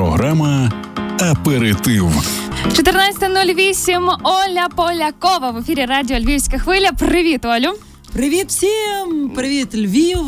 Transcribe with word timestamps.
Програма 0.00 0.72
Аперитив. 1.20 2.06
14.08. 2.66 4.16
Оля 4.22 4.68
Полякова 4.76 5.50
в 5.50 5.56
ефірі 5.58 5.86
Радіо 5.86 6.18
Львівська 6.18 6.58
хвиля. 6.58 6.92
Привіт, 6.92 7.44
Олю. 7.44 7.74
Привіт 8.12 8.46
всім! 8.48 9.30
Привіт, 9.34 9.74
Львів! 9.74 10.18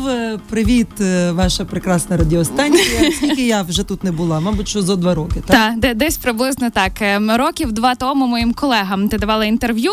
Привіт, 0.49 1.01
е, 1.01 1.31
ваша 1.31 1.65
прекрасна 1.65 2.17
радіостанція. 2.17 3.11
Скільки 3.17 3.47
я 3.47 3.61
вже 3.61 3.83
тут 3.83 4.03
не 4.03 4.11
була, 4.11 4.39
мабуть, 4.39 4.67
що 4.67 4.81
зо 4.81 4.95
два 4.95 5.15
роки. 5.15 5.43
Так, 5.47 5.73
та, 5.81 5.93
десь 5.93 6.17
приблизно 6.17 6.69
так. 6.69 6.91
Ем, 7.01 7.31
років 7.31 7.71
два 7.71 7.95
тому 7.95 8.27
моїм 8.27 8.53
колегам 8.53 9.09
ти 9.09 9.17
давала 9.17 9.45
інтерв'ю. 9.45 9.91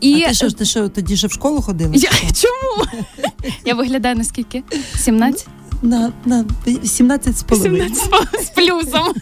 І 0.00 0.22
а 0.22 0.28
ти 0.28 0.34
що 0.34 0.48
ж 0.48 0.56
ти 0.56 0.64
що 0.64 0.88
тоді 0.88 1.16
ще 1.16 1.26
в 1.26 1.32
школу 1.32 1.62
ходила? 1.62 1.90
Я, 1.94 2.10
Чому? 2.34 2.90
Я 3.64 3.74
виглядаю 3.74 4.16
наскільки? 4.16 4.62
17? 4.96 5.46
На 5.82 6.12
на 6.24 6.44
17 6.84 7.38
з 7.38 7.42
половиною. 7.42 7.94
з 8.42 8.50
плюсом. 8.50 9.12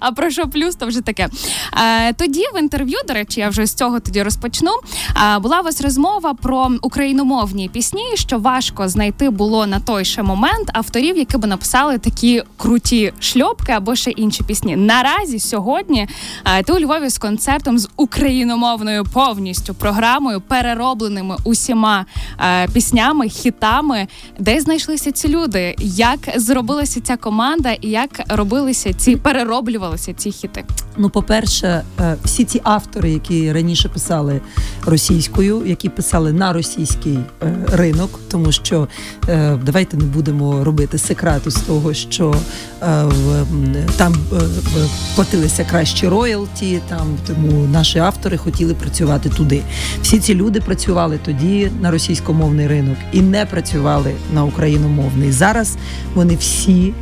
А 0.00 0.12
про 0.12 0.30
що 0.30 0.48
плюс, 0.48 0.74
то 0.74 0.86
вже 0.86 1.00
таке. 1.00 1.28
А, 1.70 2.12
тоді 2.12 2.44
в 2.54 2.58
інтерв'ю, 2.58 2.98
до 3.08 3.14
речі, 3.14 3.40
я 3.40 3.48
вже 3.48 3.66
з 3.66 3.74
цього 3.74 4.00
тоді 4.00 4.22
розпочну. 4.22 4.70
А, 5.14 5.38
була 5.40 5.60
у 5.60 5.64
вас 5.64 5.80
розмова 5.80 6.34
про 6.34 6.70
україномовні 6.82 7.68
пісні, 7.68 8.04
що 8.14 8.38
важко 8.38 8.88
знайти 8.88 9.30
було 9.30 9.66
на 9.66 9.80
той 9.80 10.04
ще 10.04 10.22
момент 10.22 10.70
авторів, 10.72 11.16
які 11.16 11.36
би 11.38 11.48
написали 11.48 11.98
такі 11.98 12.42
круті 12.56 13.12
шльопки 13.20 13.72
або 13.72 13.94
ще 13.94 14.10
інші 14.10 14.42
пісні. 14.44 14.76
Наразі 14.76 15.38
сьогодні 15.38 16.08
а, 16.44 16.62
ти 16.62 16.72
у 16.72 16.78
Львові 16.78 17.08
з 17.08 17.18
концертом 17.18 17.78
з 17.78 17.88
україномовною 17.96 19.04
повністю 19.04 19.74
програмою, 19.74 20.40
переробленими 20.40 21.36
усіма 21.44 22.06
піснями, 22.72 23.28
хітами, 23.28 24.06
де 24.38 24.60
знайшлися 24.60 25.12
ці 25.12 25.28
люди 25.28 25.73
як 25.78 26.18
зробилася 26.36 27.00
ця 27.00 27.16
команда 27.16 27.72
і 27.72 27.90
як 27.90 28.20
робилися 28.28 28.92
ці 28.92 29.16
перероблювалися 29.16 30.14
ці 30.14 30.30
хіти? 30.30 30.64
Ну, 30.96 31.10
по-перше, 31.10 31.82
е, 32.00 32.16
всі 32.24 32.44
ці 32.44 32.60
автори, 32.64 33.10
які 33.10 33.52
раніше 33.52 33.88
писали 33.88 34.40
російською, 34.86 35.62
які 35.66 35.88
писали 35.88 36.32
на 36.32 36.52
російський 36.52 37.18
е, 37.42 37.56
ринок, 37.72 38.20
тому 38.30 38.52
що 38.52 38.88
е, 39.28 39.58
давайте 39.62 39.96
не 39.96 40.04
будемо 40.04 40.64
робити 40.64 40.98
секрету 40.98 41.50
з 41.50 41.54
того, 41.54 41.94
що 41.94 42.34
там 43.96 44.14
платилися 45.14 45.64
кращі 45.64 46.08
роялті, 46.08 46.80
там 46.88 47.06
тому 47.26 47.66
наші 47.72 47.98
автори 47.98 48.36
хотіли 48.36 48.74
працювати 48.74 49.28
туди. 49.28 49.62
Всі 50.02 50.18
ці 50.18 50.34
люди 50.34 50.60
працювали 50.60 51.18
тоді 51.24 51.70
на 51.80 51.90
російськомовний 51.90 52.66
ринок 52.66 52.96
і 53.12 53.20
не 53.20 53.46
працювали 53.46 54.14
на 54.34 54.44
україномовний. 54.44 55.32
Зараз 55.32 55.63
вони 56.14 56.36
всі 56.36 56.94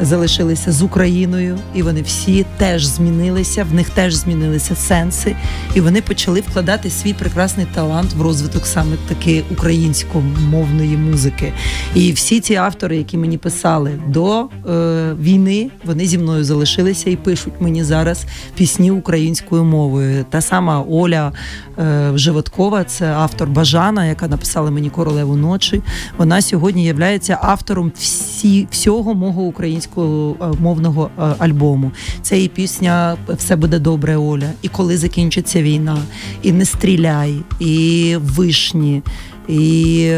залишилися 0.00 0.72
з 0.72 0.82
Україною, 0.82 1.58
і 1.74 1.82
вони 1.82 2.02
всі 2.02 2.46
теж 2.56 2.84
змінилися. 2.84 3.64
В 3.64 3.74
них 3.74 3.90
теж 3.90 4.14
змінилися 4.14 4.74
сенси, 4.74 5.36
і 5.74 5.80
вони 5.80 6.00
почали 6.02 6.40
вкладати 6.40 6.90
свій 6.90 7.12
прекрасний 7.12 7.66
талант 7.74 8.12
в 8.12 8.22
розвиток 8.22 8.66
саме 8.66 8.96
таки 9.08 9.44
українськомовної 9.50 10.96
музики. 10.96 11.52
І 11.94 12.12
всі 12.12 12.40
ці 12.40 12.54
автори, 12.54 12.96
які 12.96 13.18
мені 13.18 13.38
писали 13.38 14.00
до 14.08 14.40
е, 14.40 15.14
війни, 15.20 15.70
вони 15.84 16.06
зі 16.06 16.18
мною 16.18 16.44
залишилися 16.44 17.10
і 17.10 17.16
пишуть 17.16 17.54
мені 17.60 17.84
зараз 17.84 18.24
пісні 18.54 18.90
українською 18.90 19.64
мовою. 19.64 20.24
Та 20.30 20.40
сама 20.40 20.84
Оля 20.88 21.32
е, 21.78 22.10
Животкова, 22.14 22.84
це 22.84 23.06
автор 23.06 23.48
Бажана, 23.48 24.06
яка 24.06 24.28
написала 24.28 24.70
мені 24.70 24.90
королеву 24.90 25.36
ночі. 25.36 25.82
Вона 26.18 26.42
сьогодні 26.42 26.84
є 26.84 26.94
автором 27.42 27.92
всі 27.98 28.68
всього 28.70 29.14
мого 29.14 29.42
українського 29.42 29.85
українськомовного 29.86 31.10
е, 31.18 31.22
альбому. 31.38 31.90
Це 32.22 32.40
і 32.40 32.48
пісня 32.48 33.16
Все 33.28 33.56
буде 33.56 33.78
добре, 33.78 34.16
Оля, 34.16 34.50
і 34.62 34.68
коли 34.68 34.96
закінчиться 34.96 35.62
війна, 35.62 35.98
і 36.42 36.52
не 36.52 36.64
стріляй, 36.64 37.34
і 37.60 38.16
вишні. 38.20 39.02
І 39.48 40.10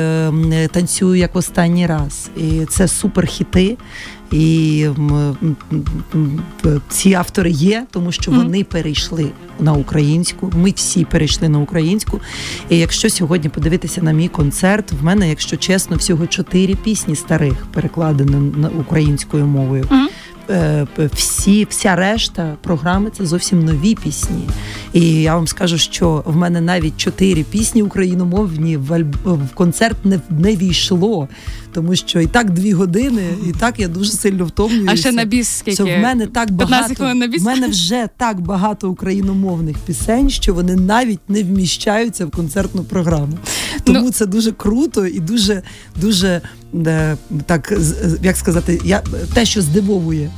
танцюю 0.71 1.15
як 1.15 1.37
останній 1.37 1.87
раз. 1.87 2.31
І 2.37 2.65
це 2.65 2.89
суперхіти. 2.89 3.77
І 4.33 4.87
ці 6.89 7.15
автори 7.15 7.51
є, 7.51 7.87
тому 7.91 8.13
що 8.13 8.31
вони 8.31 8.65
перейшли 8.65 9.31
на 9.61 9.73
українську. 9.73 10.53
Ми 10.57 10.71
всі 10.77 11.05
перейшли 11.05 11.49
на 11.49 11.59
українську. 11.59 12.21
І 12.69 12.79
якщо 12.79 13.11
сьогодні 13.11 13.49
подивитися 13.49 14.03
на 14.03 14.13
мій 14.13 14.29
концерт, 14.29 14.93
в 14.93 15.05
мене, 15.05 15.29
якщо 15.29 15.57
чесно, 15.57 15.97
всього 15.97 16.27
чотири 16.27 16.75
пісні 16.75 17.17
старих 17.17 17.67
перекладено 17.73 18.41
на 18.41 18.69
українською 18.69 19.47
мовою. 19.47 19.89
Е, 19.93 20.09
всі, 21.15 21.67
вся 21.71 21.97
решта 21.97 22.57
програми 22.63 23.11
це 23.17 23.27
зовсім 23.27 23.65
нові 23.65 23.95
пісні. 23.95 24.49
І 24.93 25.23
я 25.23 25.35
вам 25.35 25.47
скажу, 25.47 25.79
що 25.79 26.23
в 26.27 26.37
мене 26.37 26.61
навіть 26.61 26.97
чотири 26.97 27.43
пісні 27.43 27.83
україномовні 27.83 28.77
в 28.77 28.93
альб... 28.93 29.17
в 29.25 29.55
концерт 29.55 30.05
не 30.05 30.21
не 30.31 30.57
війшло, 30.57 31.29
тому 31.73 31.97
що 31.97 32.21
і 32.21 32.27
так 32.27 32.51
дві 32.51 32.73
години, 32.73 33.23
і 33.47 33.53
так 33.53 33.81
я 33.81 33.89
дуже 33.89 34.13
сильно 34.13 34.45
втомлююся. 34.45 34.93
А 34.93 34.97
ще 34.97 35.13
на 35.13 35.25
біс 35.25 35.49
скільки? 35.49 35.83
В 35.83 35.99
мене 35.99 36.27
так 36.27 36.51
багато 36.51 37.15
на 37.15 37.27
біс? 37.27 37.43
в 37.43 37.47
мене 37.47 37.69
вже 37.69 38.09
так 38.17 38.41
багато 38.41 38.91
україномовних 38.91 39.79
пісень, 39.79 40.31
що 40.31 40.55
вони 40.55 40.77
навіть 40.77 41.21
не 41.29 41.43
вміщаються 41.43 42.27
в 42.27 42.31
концертну 42.31 42.85
програму. 42.85 43.39
Тому 43.93 44.07
ну... 44.07 44.13
це 44.13 44.27
дуже 44.27 44.53
круто 44.53 45.07
і 45.07 45.21
дуже 45.21 45.63
дуже 46.01 46.41
де, 46.73 47.17
так 47.47 47.73
як 48.23 48.37
сказати, 48.37 48.81
я 48.85 49.03
те, 49.35 49.45
що 49.45 49.63
здивовує. 49.63 50.31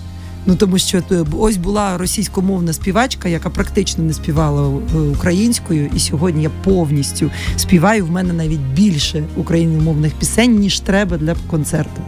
Ну 0.47 0.57
тому 0.57 0.79
що 0.79 0.99
е, 0.99 1.25
ось 1.39 1.57
була 1.57 1.99
російськомовна 1.99 2.73
співачка, 2.73 3.29
яка 3.29 3.51
практично 3.51 4.05
не 4.05 4.13
співала 4.13 4.69
е, 4.69 4.99
українською, 4.99 5.91
і 5.97 6.01
сьогодні 6.01 6.43
я 6.43 6.51
повністю 6.65 7.31
співаю. 7.57 8.07
В 8.07 8.11
мене 8.11 8.33
навіть 8.33 8.61
більше 8.61 9.25
україномовних 9.37 10.13
пісень 10.13 10.59
ніж 10.59 10.81
треба 10.81 11.17
для 11.17 11.35
концерту. 11.51 12.03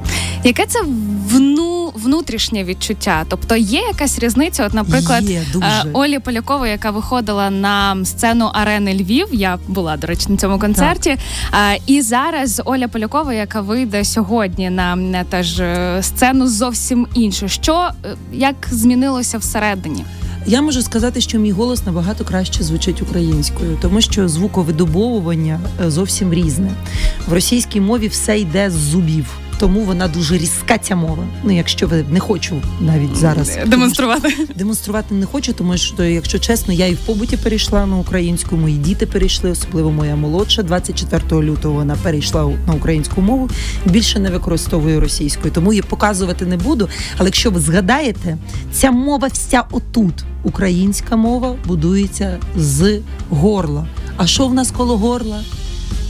Яке 0.45 0.67
це 0.67 0.79
вну? 1.31 1.73
внутрішнє 1.95 2.65
відчуття. 2.65 3.25
Тобто 3.29 3.57
є 3.57 3.81
якась 3.81 4.19
різниця. 4.19 4.67
От, 4.67 4.75
наприклад, 4.75 5.31
є, 5.31 5.43
дуже. 5.53 5.67
Е, 5.67 5.85
Олі 5.93 6.19
Полякової, 6.19 6.73
яка 6.73 6.91
виходила 6.91 7.51
на 7.51 8.05
сцену 8.05 8.45
арени 8.45 8.95
Львів. 8.95 9.27
Я 9.33 9.59
була 9.69 9.97
до 9.97 10.07
речі 10.07 10.27
на 10.29 10.37
цьому 10.37 10.59
концерті. 10.59 11.17
Так. 11.51 11.79
І 11.87 12.03
зараз 12.03 12.63
Оля 12.65 12.89
Полякова, 12.89 13.35
яка 13.35 13.61
вийде 13.61 14.05
сьогодні 14.05 14.71
на 14.71 15.25
теж 15.25 15.63
сцену 16.01 16.49
зовсім 16.49 17.07
іншу. 17.15 17.49
Що 17.49 17.91
як 18.33 18.55
змінилося 18.71 19.39
всередині? 19.39 20.05
Я 20.47 20.63
можу 20.63 20.83
сказати, 20.83 21.21
що 21.21 21.39
мій 21.39 21.51
голос 21.51 21.87
набагато 21.87 22.25
краще 22.25 22.63
звучить 22.63 23.03
українською, 23.03 23.79
тому 23.83 24.01
що 24.01 24.29
звуковидобовування 24.29 25.61
зовсім 25.87 26.35
різне 26.35 26.73
в 27.27 27.33
російській 27.33 27.81
мові 27.81 28.09
все 28.09 28.39
йде 28.39 28.71
з 28.71 28.75
зубів 28.75 29.42
тому 29.63 29.81
вона 29.81 30.09
дуже 30.09 30.39
різка 30.39 30.79
ця 30.79 30.97
мова. 30.97 31.25
Ну, 31.45 31.57
якщо 31.57 31.87
ви 31.87 32.05
не 32.11 32.21
хочу 32.21 32.63
навіть 32.81 33.17
зараз 33.17 33.59
демонструвати, 33.67 34.35
демонструвати 34.57 35.15
не 35.15 35.27
хочу, 35.27 35.53
тому 35.53 35.77
що, 35.77 36.05
якщо 36.05 36.39
чесно, 36.39 36.75
я 36.75 36.87
і 36.87 36.95
в 36.95 36.99
побуті 36.99 37.37
перейшла 37.37 37.87
на 37.87 37.97
українську, 37.97 38.57
мої 38.57 38.77
діти 38.77 39.07
перейшли, 39.07 39.51
особливо 39.51 39.91
моя 39.91 40.17
молодша. 40.17 40.63
24 40.63 41.43
лютого 41.43 41.75
вона 41.75 41.97
перейшла 42.03 42.53
на 42.67 42.73
українську 42.73 43.21
мову 43.21 43.51
більше 43.85 44.19
не 44.19 44.31
використовую 44.31 45.01
російською, 45.01 45.55
тому 45.55 45.73
її 45.73 45.83
показувати 45.83 46.47
не 46.47 46.57
буду. 46.57 46.89
Але 47.17 47.29
якщо 47.29 47.51
ви 47.51 47.61
згадаєте, 47.61 48.39
ця 48.73 48.91
мова 48.91 49.29
вся 49.33 49.65
отут. 49.71 50.15
Українська 50.43 51.17
мова 51.17 51.57
будується 51.67 52.39
з 52.57 53.01
горла. 53.31 53.87
А 54.17 54.27
що 54.27 54.47
в 54.47 54.55
нас 54.55 54.71
коло 54.71 54.97
горла? 54.97 55.41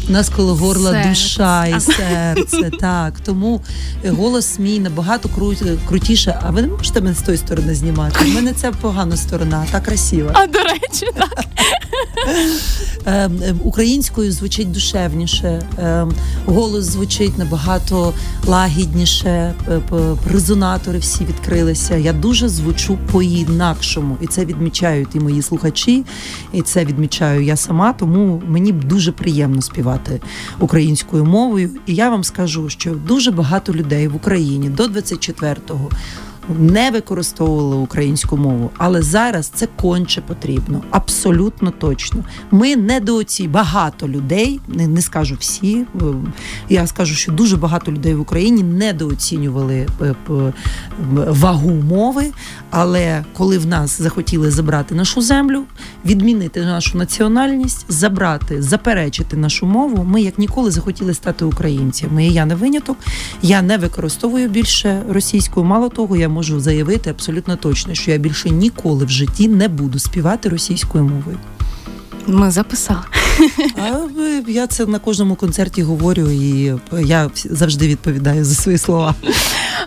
У 0.08 0.12
нас 0.12 0.28
коло 0.28 0.54
горла 0.54 0.90
серце. 0.90 1.08
душа 1.08 1.66
і 1.66 1.80
серце. 1.80 2.70
Так 2.80 3.20
тому 3.20 3.60
голос 4.08 4.58
мій 4.58 4.80
набагато 4.80 5.28
кру... 5.28 5.54
крутіше. 5.88 6.38
А 6.42 6.50
ви 6.50 6.62
не 6.62 6.68
можете 6.68 7.00
мене 7.00 7.14
з 7.14 7.22
тої 7.22 7.38
сторони 7.38 7.74
знімати? 7.74 8.24
У 8.24 8.28
мене 8.28 8.52
це 8.52 8.72
погана 8.72 9.16
сторона, 9.16 9.66
та 9.70 9.80
красива. 9.80 10.30
А 10.34 10.46
до 10.46 10.58
речі, 10.58 11.06
так. 11.14 11.44
Ем, 13.06 13.42
ем, 13.42 13.60
українською 13.64 14.32
звучить 14.32 14.72
душевніше, 14.72 15.62
ем, 15.78 16.12
голос 16.46 16.84
звучить 16.84 17.38
набагато 17.38 18.14
лагідніше, 18.46 19.54
резонатори 20.32 20.98
всі 20.98 21.24
відкрилися. 21.24 21.96
Я 21.96 22.12
дуже 22.12 22.48
звучу 22.48 22.98
по-інакшому, 23.12 24.16
і 24.20 24.26
це 24.26 24.44
відмічають 24.44 25.14
і 25.14 25.20
мої 25.20 25.42
слухачі, 25.42 26.04
і 26.52 26.62
це 26.62 26.84
відмічаю 26.84 27.42
я 27.42 27.56
сама. 27.56 27.92
Тому 27.92 28.42
мені 28.46 28.72
дуже 28.72 29.12
приємно 29.12 29.62
співати 29.62 30.20
українською 30.60 31.24
мовою. 31.24 31.70
І 31.86 31.94
я 31.94 32.10
вам 32.10 32.24
скажу, 32.24 32.68
що 32.68 32.90
дуже 32.90 33.30
багато 33.30 33.72
людей 33.72 34.08
в 34.08 34.16
Україні 34.16 34.68
до 34.68 34.84
24-го 34.84 35.90
не 36.58 36.90
використовували 36.90 37.76
українську 37.76 38.36
мову, 38.36 38.70
але 38.78 39.02
зараз 39.02 39.46
це 39.46 39.68
конче 39.80 40.20
потрібно. 40.20 40.82
Абсолютно 40.90 41.70
точно. 41.70 42.24
Ми 42.50 42.76
недооці 42.76 43.48
багато 43.48 44.08
людей, 44.08 44.60
не, 44.68 44.86
не 44.86 45.02
скажу 45.02 45.36
всі. 45.40 45.76
е, 45.76 46.04
Я 46.68 46.86
скажу, 46.86 47.14
що 47.14 47.32
дуже 47.32 47.56
багато 47.56 47.92
людей 47.92 48.14
в 48.14 48.20
Україні 48.20 48.62
недооцінювали 48.62 49.86
е, 50.02 50.14
вагу 51.28 51.70
мови. 51.70 52.24
Але 52.70 53.24
коли 53.32 53.58
в 53.58 53.66
нас 53.66 54.00
захотіли 54.02 54.50
забрати 54.50 54.94
нашу 54.94 55.22
землю, 55.22 55.62
відмінити 56.06 56.60
нашу 56.60 56.98
національність, 56.98 57.84
забрати, 57.88 58.62
заперечити 58.62 59.36
нашу 59.36 59.66
мову, 59.66 60.04
ми 60.04 60.22
як 60.22 60.38
ніколи 60.38 60.70
захотіли 60.70 61.14
стати 61.14 61.44
українцями. 61.44 62.26
І 62.26 62.32
я 62.32 62.46
не 62.46 62.54
виняток. 62.54 62.96
Я 63.42 63.62
не 63.62 63.78
використовую 63.78 64.48
більше 64.48 65.02
російську. 65.08 65.64
Мало 65.64 65.88
того, 65.88 66.16
я 66.16 66.28
можу 66.32 66.60
заявити 66.60 67.10
абсолютно 67.10 67.56
точно, 67.56 67.94
що 67.94 68.10
я 68.10 68.18
більше 68.18 68.50
ніколи 68.50 69.04
в 69.04 69.08
житті 69.08 69.48
не 69.48 69.68
буду 69.68 69.98
співати 69.98 70.48
російською 70.48 71.04
мовою. 71.04 71.38
Ми 72.26 72.50
записали. 72.50 73.00
А 73.76 73.86
е, 74.20 74.42
я 74.48 74.66
це 74.66 74.86
на 74.86 74.98
кожному 74.98 75.34
концерті 75.34 75.82
говорю, 75.82 76.30
і 76.30 76.74
я 77.04 77.30
завжди 77.44 77.88
відповідаю 77.88 78.44
за 78.44 78.54
свої 78.54 78.78
слова. 78.78 79.14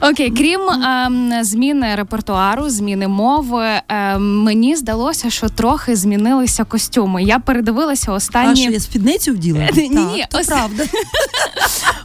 Окей, 0.01 0.31
крім 0.31 0.61
ем, 0.69 1.33
зміни 1.43 1.95
репертуару, 1.95 2.69
зміни 2.69 3.07
мови, 3.07 3.67
ем, 3.89 4.43
мені 4.43 4.75
здалося, 4.75 5.29
що 5.29 5.49
трохи 5.49 5.95
змінилися 5.95 6.63
костюми. 6.63 7.23
Я 7.23 7.39
передивилася 7.39 8.11
А 8.11 8.13
останні 8.13 8.61
що 8.61 8.71
я 8.71 8.79
спідницю 8.79 9.31
вділа? 9.31 9.67
Ні, 9.75 9.89
ні, 9.89 9.95
так, 10.21 10.29
то 10.29 10.39
ос- 10.39 10.47
правда. 10.47 10.83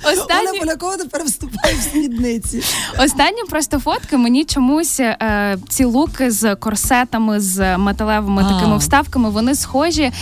Оля 0.05 0.12
останні, 0.23 0.58
Полякова 0.61 0.97
тепер 0.97 1.25
вступає 1.25 1.75
в 1.79 1.82
спідниці. 1.82 2.62
останні 3.05 3.43
просто 3.50 3.79
фотки. 3.79 4.17
Мені 4.17 4.44
чомусь 4.44 5.00
е, 5.00 5.58
ці 5.69 5.85
луки 5.85 6.31
з 6.31 6.55
корсетами, 6.56 7.41
з 7.41 7.76
металевими 7.79 8.43
А. 8.47 8.55
такими 8.55 8.76
вставками. 8.79 9.31
Вони 9.31 9.55
схожі 9.55 10.12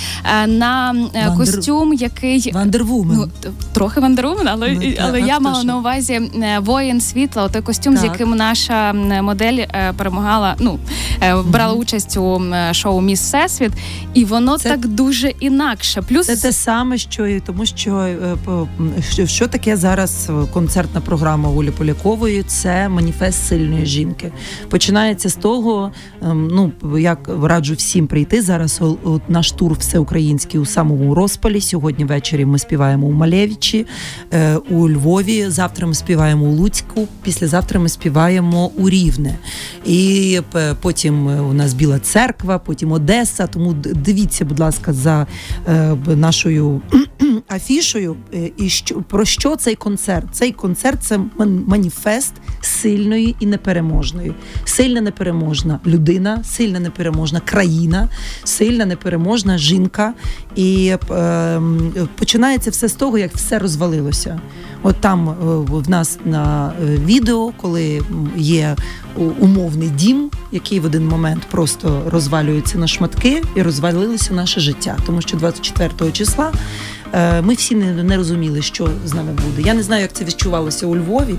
е, 0.43 0.47
на 0.47 0.95
е, 1.15 1.18
Вандер- 1.26 1.37
костюм, 1.56 1.93
який 1.94 2.53
Вандервумен. 2.55 3.17
Ну, 3.17 3.29
трохи 3.73 4.00
вандерумен, 4.00 4.49
але, 4.49 4.70
Ну, 4.70 4.81
так, 4.81 4.94
але 5.09 5.20
я 5.20 5.38
мала 5.41 5.65
на 5.65 5.76
увазі 5.79 6.12
е, 6.12 6.59
воїн 6.59 7.00
світла, 7.00 7.49
той 7.49 7.62
костюм, 7.62 7.97
з 7.97 8.05
яким 8.05 8.31
наша 8.31 8.93
модель 9.23 9.59
е, 9.59 9.93
перемагала, 9.97 10.55
ну 10.59 10.79
е, 11.23 11.35
брала 11.43 11.73
участь 11.75 12.17
у 12.17 12.43
е, 12.55 12.75
шоу 12.75 13.00
Міс 13.00 13.20
Всесвіт, 13.23 13.73
і 14.15 14.25
воно 14.25 14.59
Це- 14.59 14.69
так 14.69 14.87
дуже 14.87 15.29
інакше. 15.29 16.03
Плюс 16.03 16.26
Це 16.26 16.37
те 16.37 16.53
саме, 16.53 16.99
що 16.99 17.26
і 17.26 17.41
тому, 17.41 17.67
що, 17.67 17.97
е, 17.97 19.26
що, 19.26 19.49
таке 19.49 19.76
зараз 19.76 20.26
е, 20.31 20.47
концертна 20.53 21.00
програма 21.00 21.49
Олі 21.50 21.70
Полякової? 21.70 22.43
Це 22.43 22.88
маніфест 22.88 23.47
сильної 23.47 23.87
жінки. 23.87 24.32
Починається 24.69 25.29
з 25.29 25.35
того, 25.35 25.93
ем, 26.23 26.49
ну 26.53 26.73
як 26.99 27.31
раджу 27.43 27.75
всім 27.75 28.06
прийти 28.06 28.43
зараз. 28.43 28.79
о- 28.81 28.97
о, 29.05 29.20
Наш 29.29 29.53
тур 29.53 29.73
всеукраїнський 29.79 30.61
у 30.61 30.67
самому 30.67 31.07
розпалі. 31.14 31.60
Сьогодні 31.60 32.05
ввечері 32.05 32.44
ми 32.44 32.58
співаємо 32.58 33.06
у 33.06 33.12
Малевичі, 33.12 33.87
е, 34.32 34.56
у 34.56 34.88
Львові. 34.88 35.44
Завтра 35.49 35.87
ми 35.87 35.94
співаємо 35.94 36.44
у 36.44 36.52
Луцьку. 36.52 37.08
Післязавтра 37.22 37.81
ми 37.81 37.88
співаємо 37.88 38.66
у 38.66 38.88
Рівне. 38.90 39.38
І 39.87 40.40
потім 40.81 41.28
е, 41.28 41.40
у 41.40 41.52
нас 41.52 41.75
Біла 41.75 41.99
церква, 41.99 42.58
потім 42.58 42.93
Одеса. 42.93 43.46
Тому 43.46 43.72
дивіться, 43.94 44.44
будь 44.44 44.60
ласка, 44.60 44.93
за 44.93 45.26
е, 45.69 45.96
нашою 46.06 46.81
афішою. 47.49 48.16
Е, 48.34 48.50
І 48.56 48.69
що 48.69 48.94
про 48.94 49.25
що 49.25 49.56
цей 49.56 49.75
концерт? 49.75 50.26
Цей 50.32 50.52
концерт 50.52 51.02
це 51.02 51.20
маніфест 51.66 52.32
сильної 52.60 53.37
і 53.40 53.46
непереможної. 53.46 54.34
Сильна 54.64 55.00
непереможна 55.00 55.81
людина, 55.87 56.44
сильна 56.44 56.81
непереможна 56.81 57.40
країна, 57.40 58.08
сильна 58.44 58.87
непереможна 58.87 59.58
жінка. 59.58 60.14
І 60.56 60.87
е, 60.87 60.98
починається 62.19 62.71
все 62.71 62.89
з 62.89 62.93
того, 62.93 63.19
як 63.19 63.35
все 63.35 63.59
розвалилося. 63.59 64.41
От 64.83 64.97
там 65.00 65.29
е, 65.29 65.35
в 65.73 65.91
нас 65.91 66.19
на 66.25 66.73
е, 66.83 66.85
відео, 66.85 67.53
коли 67.56 68.03
є 68.37 68.77
умовний 69.41 69.89
дім, 69.89 70.31
який 70.53 70.81
в 70.81 70.85
один 70.85 71.09
момент 71.09 71.43
просто 71.50 72.03
розвалюється 72.06 72.79
на 72.79 72.87
шматки, 72.87 73.43
і 73.55 73.62
розвалилося 73.62 74.35
наше 74.35 74.61
життя. 74.61 74.97
Тому 75.06 75.21
що 75.21 75.37
24 75.37 76.12
числа 76.12 76.53
е, 77.12 77.43
ми 77.43 77.55
всі 77.55 77.75
не, 77.75 78.17
розуміли, 78.17 78.62
що 78.62 78.89
з 79.06 79.15
нами 79.15 79.33
буде. 79.33 79.69
Я 79.69 79.75
не 79.75 79.83
знаю, 79.83 80.03
як 80.03 80.12
це 80.12 80.25
відчувалося 80.25 80.87
у 80.87 80.97
Львові, 80.97 81.35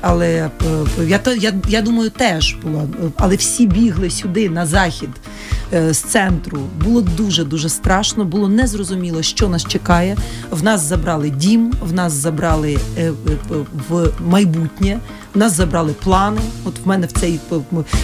але 0.00 0.28
е, 0.28 0.50
я, 1.06 1.20
я, 1.40 1.52
я 1.68 1.82
думаю, 1.82 2.10
теж 2.10 2.56
була. 2.62 2.82
Е, 2.82 3.10
Але 3.16 3.36
всі 3.36 3.66
бігли 3.66 4.10
сюди 4.10 4.50
на 4.50 4.66
захід 4.66 5.10
е, 5.10 5.49
з 5.72 5.98
центру. 5.98 6.60
Було 6.84 7.00
дуже 7.00 7.44
дуже 7.44 7.68
страшно, 7.68 8.24
було 8.24 8.48
незрозуміло, 8.48 9.22
що 9.22 9.48
нас 9.48 9.66
чекає. 9.66 10.16
В 10.50 10.62
нас 10.62 10.80
забрали 10.82 11.30
дім, 11.30 11.72
в 11.82 11.92
нас 11.92 12.12
забрали 12.12 12.78
е, 12.98 13.02
е, 13.02 13.12
в 13.88 14.10
майбутнє. 14.26 14.98
В 15.34 15.38
нас 15.38 15.56
забрали 15.56 15.92
плани. 15.92 16.40
От 16.64 16.74
в 16.84 16.88
мене 16.88 17.06
в 17.06 17.12
цей 17.12 17.40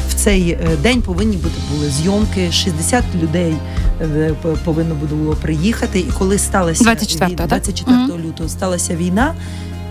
в 0.09 0.15
цей 0.15 0.51
е, 0.51 0.69
день 0.83 1.03
повинні 1.03 1.37
бути 1.37 1.55
були 1.75 1.91
зйомки. 1.91 2.53
60 2.53 3.05
людей 3.23 3.55
е, 4.01 4.35
повинно 4.65 4.95
було 4.95 5.35
приїхати. 5.35 5.99
І 6.01 6.07
коли 6.19 6.39
сталася 6.39 6.85
24-го, 6.85 7.27
війна- 7.27 7.47
24 7.47 8.23
лютого 8.29 8.49
сталася 8.49 8.97
війна, 8.97 9.35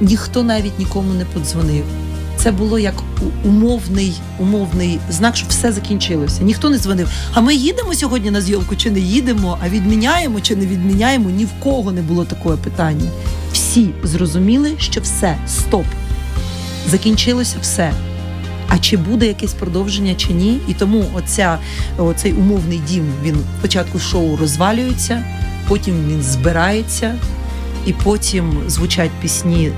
ніхто 0.01 0.43
навіть 0.43 0.79
нікому 0.79 1.13
не 1.13 1.25
подзвонив. 1.25 1.83
Це 2.45 2.51
було 2.51 2.79
як 2.79 2.93
умовний, 3.45 4.13
умовний 4.39 4.99
знак, 5.09 5.35
що 5.35 5.47
все 5.49 5.71
закінчилося. 5.71 6.43
Ніхто 6.43 6.69
не 6.69 6.77
дзвонив. 6.77 7.09
А 7.33 7.41
ми 7.41 7.55
їдемо 7.55 7.93
сьогодні 7.95 8.31
на 8.31 8.41
зйомку 8.41 8.75
чи 8.75 8.91
не 8.91 8.99
їдемо, 8.99 9.57
а 9.61 9.69
відміняємо 9.69 10.41
чи 10.41 10.55
не 10.55 10.65
відміняємо. 10.65 11.29
Ні 11.29 11.45
в 11.45 11.49
кого 11.63 11.91
не 11.91 12.01
було 12.01 12.25
такого 12.25 12.57
питання. 12.57 13.11
Всі 13.53 13.89
зрозуміли, 14.03 14.75
що 14.77 15.01
все, 15.01 15.37
стоп. 15.47 15.85
Закінчилося 16.87 17.57
все. 17.61 17.93
А 18.67 18.77
чи 18.77 18.97
буде 18.97 19.27
якесь 19.27 19.53
продовження, 19.53 20.15
чи 20.15 20.33
ні? 20.33 20.59
І 20.67 20.73
тому 20.73 21.05
оця, 21.13 21.57
оцей 21.97 22.33
умовний 22.33 22.81
дім 22.89 23.05
він 23.23 23.37
спочатку 23.59 23.99
шоу 23.99 24.37
розвалюється, 24.37 25.23
потім 25.67 25.95
він 26.09 26.21
збирається, 26.21 27.15
і 27.85 27.93
потім 27.93 28.61
звучать 28.67 29.11
пісні 29.21 29.71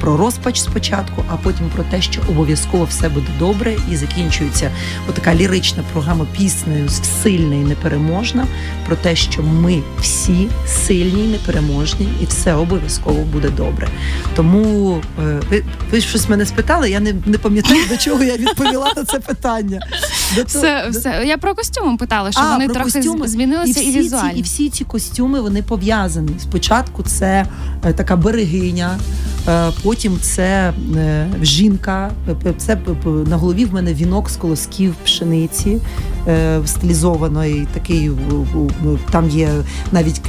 про 0.00 0.16
розпач 0.16 0.60
спочатку, 0.60 1.24
а 1.28 1.36
потім 1.36 1.70
про 1.74 1.84
те, 1.84 2.02
що 2.02 2.20
обов'язково 2.28 2.84
все 2.84 3.08
буде 3.08 3.26
добре, 3.38 3.76
і 3.92 3.96
закінчується 3.96 4.70
отака 5.08 5.34
лірична 5.34 5.82
програма 5.92 6.26
піснею 6.38 6.88
сильна 7.22 7.54
і 7.54 7.58
непереможна 7.58 8.46
про 8.86 8.96
те, 8.96 9.16
що 9.16 9.42
ми 9.42 9.82
всі 10.00 10.48
сильні, 10.66 11.24
і 11.24 11.28
непереможні, 11.28 12.08
і 12.22 12.24
все 12.24 12.54
обов'язково 12.54 13.22
буде 13.32 13.48
добре. 13.50 13.88
Тому 14.36 14.96
е, 15.22 15.40
ви, 15.50 15.64
ви 15.92 16.00
щось 16.00 16.28
мене 16.28 16.46
спитали, 16.46 16.90
я 16.90 17.00
не, 17.00 17.14
не 17.26 17.38
пам'ятаю, 17.38 17.80
до 17.90 17.96
чого 17.96 18.24
я 18.24 18.36
відповіла 18.36 18.92
на 18.96 19.04
це 19.04 19.18
питання. 19.18 19.80
До 20.36 20.42
все, 20.44 20.84
до- 20.92 20.98
все. 20.98 21.22
Я 21.26 21.38
про 21.38 21.54
костюми 21.54 21.96
питала, 21.96 22.32
що 22.32 22.40
А, 22.40 22.52
вони 22.52 22.68
трохи 22.68 22.90
костюми. 22.92 23.28
змінилися 23.28 23.80
і, 23.80 23.82
всі 23.90 23.98
візуально. 23.98 24.32
Ці, 24.32 24.38
і 24.38 24.42
всі 24.42 24.70
ці 24.70 24.84
костюми 24.84 25.40
вони 25.40 25.62
пов'язані. 25.62 26.30
Спочатку 26.42 27.02
це 27.02 27.46
е, 27.84 27.92
така 27.92 28.16
берегиня, 28.16 28.98
е, 28.98 29.31
потім 29.82 30.18
це 30.20 30.72
е, 30.96 31.30
жінка. 31.42 32.10
е, 32.46 32.54
Це 32.58 32.78
на 33.04 33.36
голові 33.36 33.64
в 33.64 33.74
мене 33.74 33.94
вінок 33.94 34.30
з 34.30 34.36
колосків 34.36 34.94
пшениці 35.04 35.80
е, 36.28 36.60
стилізованої. 36.66 37.66
Такий 37.74 38.10
там 39.10 39.28
є 39.28 39.50
навіть 39.92 40.20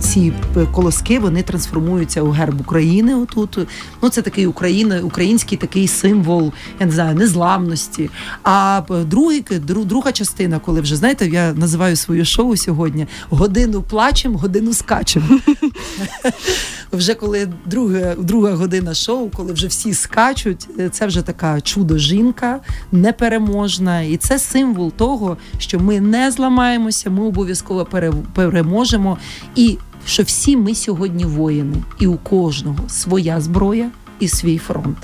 ці 0.00 0.32
колоски, 0.72 1.18
вони 1.18 1.42
трансформуються 1.42 2.22
у 2.22 2.30
герб 2.30 2.60
України. 2.60 3.14
Отут 3.14 3.58
ну 4.02 4.08
це 4.08 4.22
такий 4.22 4.46
Україна, 4.46 5.00
український 5.00 5.58
такий 5.58 5.88
символ, 5.88 6.52
я 6.80 6.86
не 6.86 6.92
знаю, 6.92 7.14
незламності. 7.16 8.10
А 8.42 8.82
другий 9.06 9.44
друга 9.68 10.12
частина, 10.12 10.58
коли 10.58 10.80
вже 10.80 10.96
знаєте, 10.96 11.26
я 11.26 11.52
називаю 11.52 11.96
своє 11.96 12.24
шоу 12.24 12.56
сьогодні 12.56 13.06
годину 13.30 13.82
плачем, 13.82 14.34
годину 14.34 14.72
скачем. 14.72 15.40
Вже 16.92 17.14
коли 17.14 17.48
друга, 17.66 18.14
друга 18.34 18.54
година 18.54 18.94
шоу, 18.94 19.30
коли 19.30 19.52
вже 19.52 19.66
всі 19.66 19.94
скачуть, 19.94 20.68
е, 20.78 20.88
це 20.88 21.06
вже 21.06 21.22
така 21.22 21.60
чудо 21.60 21.98
жінка, 21.98 22.60
непереможна. 22.92 24.00
І 24.00 24.16
це 24.16 24.38
символ 24.38 24.92
того, 24.92 25.36
що 25.58 25.80
ми 25.80 26.00
не 26.00 26.30
зламаємося, 26.30 27.10
ми 27.10 27.24
обов'язково 27.26 27.86
переможемо. 28.34 29.18
І 29.54 29.78
що 30.06 30.22
всі 30.22 30.56
ми 30.56 30.74
сьогодні 30.74 31.24
воїни, 31.24 31.76
і 31.98 32.06
у 32.06 32.16
кожного 32.16 32.88
своя 32.88 33.40
зброя 33.40 33.90
і 34.20 34.28
свій 34.28 34.58
фронт. 34.58 34.96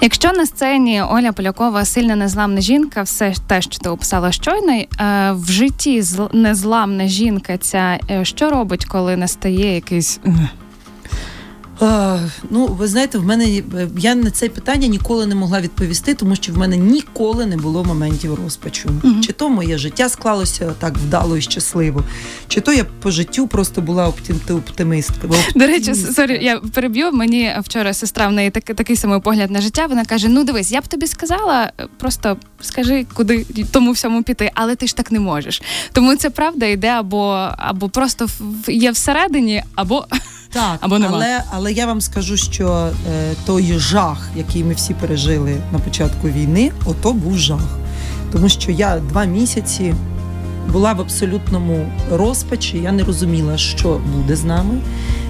Якщо 0.00 0.32
на 0.32 0.46
сцені 0.46 1.02
Оля 1.02 1.32
Полякова 1.32 1.84
сильна 1.84 2.16
незламна 2.16 2.60
жінка, 2.60 3.02
все 3.02 3.34
те, 3.46 3.62
що 3.62 3.78
ти 3.78 3.88
описала 3.88 4.32
щойно, 4.32 4.72
е, 4.72 4.86
в 5.32 5.50
житті 5.50 6.00
зл- 6.00 6.36
незламна 6.36 7.06
жінка, 7.06 7.58
ця 7.58 7.98
е, 8.10 8.24
що 8.24 8.50
робить, 8.50 8.84
коли 8.84 9.16
настає 9.16 9.74
якийсь 9.74 10.20
ну, 12.50 12.66
ви 12.66 12.88
знаєте, 12.88 13.18
в 13.18 13.24
мене 13.24 13.62
я 13.98 14.14
на 14.14 14.30
це 14.30 14.48
питання 14.48 14.86
ніколи 14.86 15.26
не 15.26 15.34
могла 15.34 15.60
відповісти, 15.60 16.14
тому 16.14 16.36
що 16.36 16.52
в 16.52 16.58
мене 16.58 16.76
ніколи 16.76 17.46
не 17.46 17.56
було 17.56 17.84
моментів 17.84 18.34
розпачу. 18.44 18.88
Мгм. 19.02 19.22
Чи 19.22 19.32
то 19.32 19.48
моє 19.48 19.78
життя 19.78 20.08
склалося 20.08 20.72
так 20.78 20.98
вдало 20.98 21.36
і 21.36 21.40
щасливо, 21.42 22.04
чи 22.48 22.60
то 22.60 22.72
я 22.72 22.84
по 22.84 23.10
життю 23.10 23.46
просто 23.48 23.80
була 23.80 24.08
оптим- 24.08 24.56
оптимистка. 24.56 25.28
До 25.54 25.66
речі, 25.66 25.94
sorry, 25.94 26.38
я 26.44 26.58
переб'ю. 26.58 27.12
Мені 27.12 27.52
вчора 27.64 27.94
сестра 27.94 28.28
в 28.28 28.32
неї 28.32 28.50
так, 28.50 28.64
такий 28.64 28.96
самий 28.96 29.20
погляд 29.20 29.50
на 29.50 29.60
життя. 29.60 29.86
Вона 29.86 30.04
каже: 30.04 30.28
Ну 30.28 30.44
дивись, 30.44 30.72
я 30.72 30.80
б 30.80 30.86
тобі 30.86 31.06
сказала, 31.06 31.72
просто 31.98 32.36
скажи, 32.60 33.06
куди 33.14 33.46
тому 33.72 33.92
всьому 33.92 34.22
піти, 34.22 34.50
але 34.54 34.76
ти 34.76 34.86
ж 34.86 34.96
так 34.96 35.12
не 35.12 35.20
можеш. 35.20 35.62
Тому 35.92 36.16
це 36.16 36.30
правда 36.30 36.66
йде 36.66 36.88
або, 36.88 37.48
або 37.56 37.88
просто 37.88 38.26
в- 38.26 38.70
є 38.70 38.90
всередині, 38.90 39.62
або 39.74 40.06
Так, 40.52 40.78
Або 40.80 40.98
нема. 40.98 41.12
але, 41.16 41.42
але 41.50 41.72
я 41.72 41.86
вам 41.86 42.00
скажу, 42.00 42.36
що 42.36 42.90
е, 43.12 43.32
той 43.46 43.78
жах, 43.78 44.28
який 44.36 44.64
ми 44.64 44.74
всі 44.74 44.94
пережили 44.94 45.56
на 45.72 45.78
початку 45.78 46.28
війни, 46.28 46.72
ото 46.84 47.12
був 47.12 47.38
жах. 47.38 47.78
Тому 48.32 48.48
що 48.48 48.70
я 48.70 48.98
два 48.98 49.24
місяці 49.24 49.94
була 50.72 50.92
в 50.92 51.00
абсолютному 51.00 51.92
розпачі, 52.12 52.78
я 52.78 52.92
не 52.92 53.04
розуміла, 53.04 53.58
що 53.58 54.00
буде 54.16 54.36
з 54.36 54.44
нами. 54.44 54.74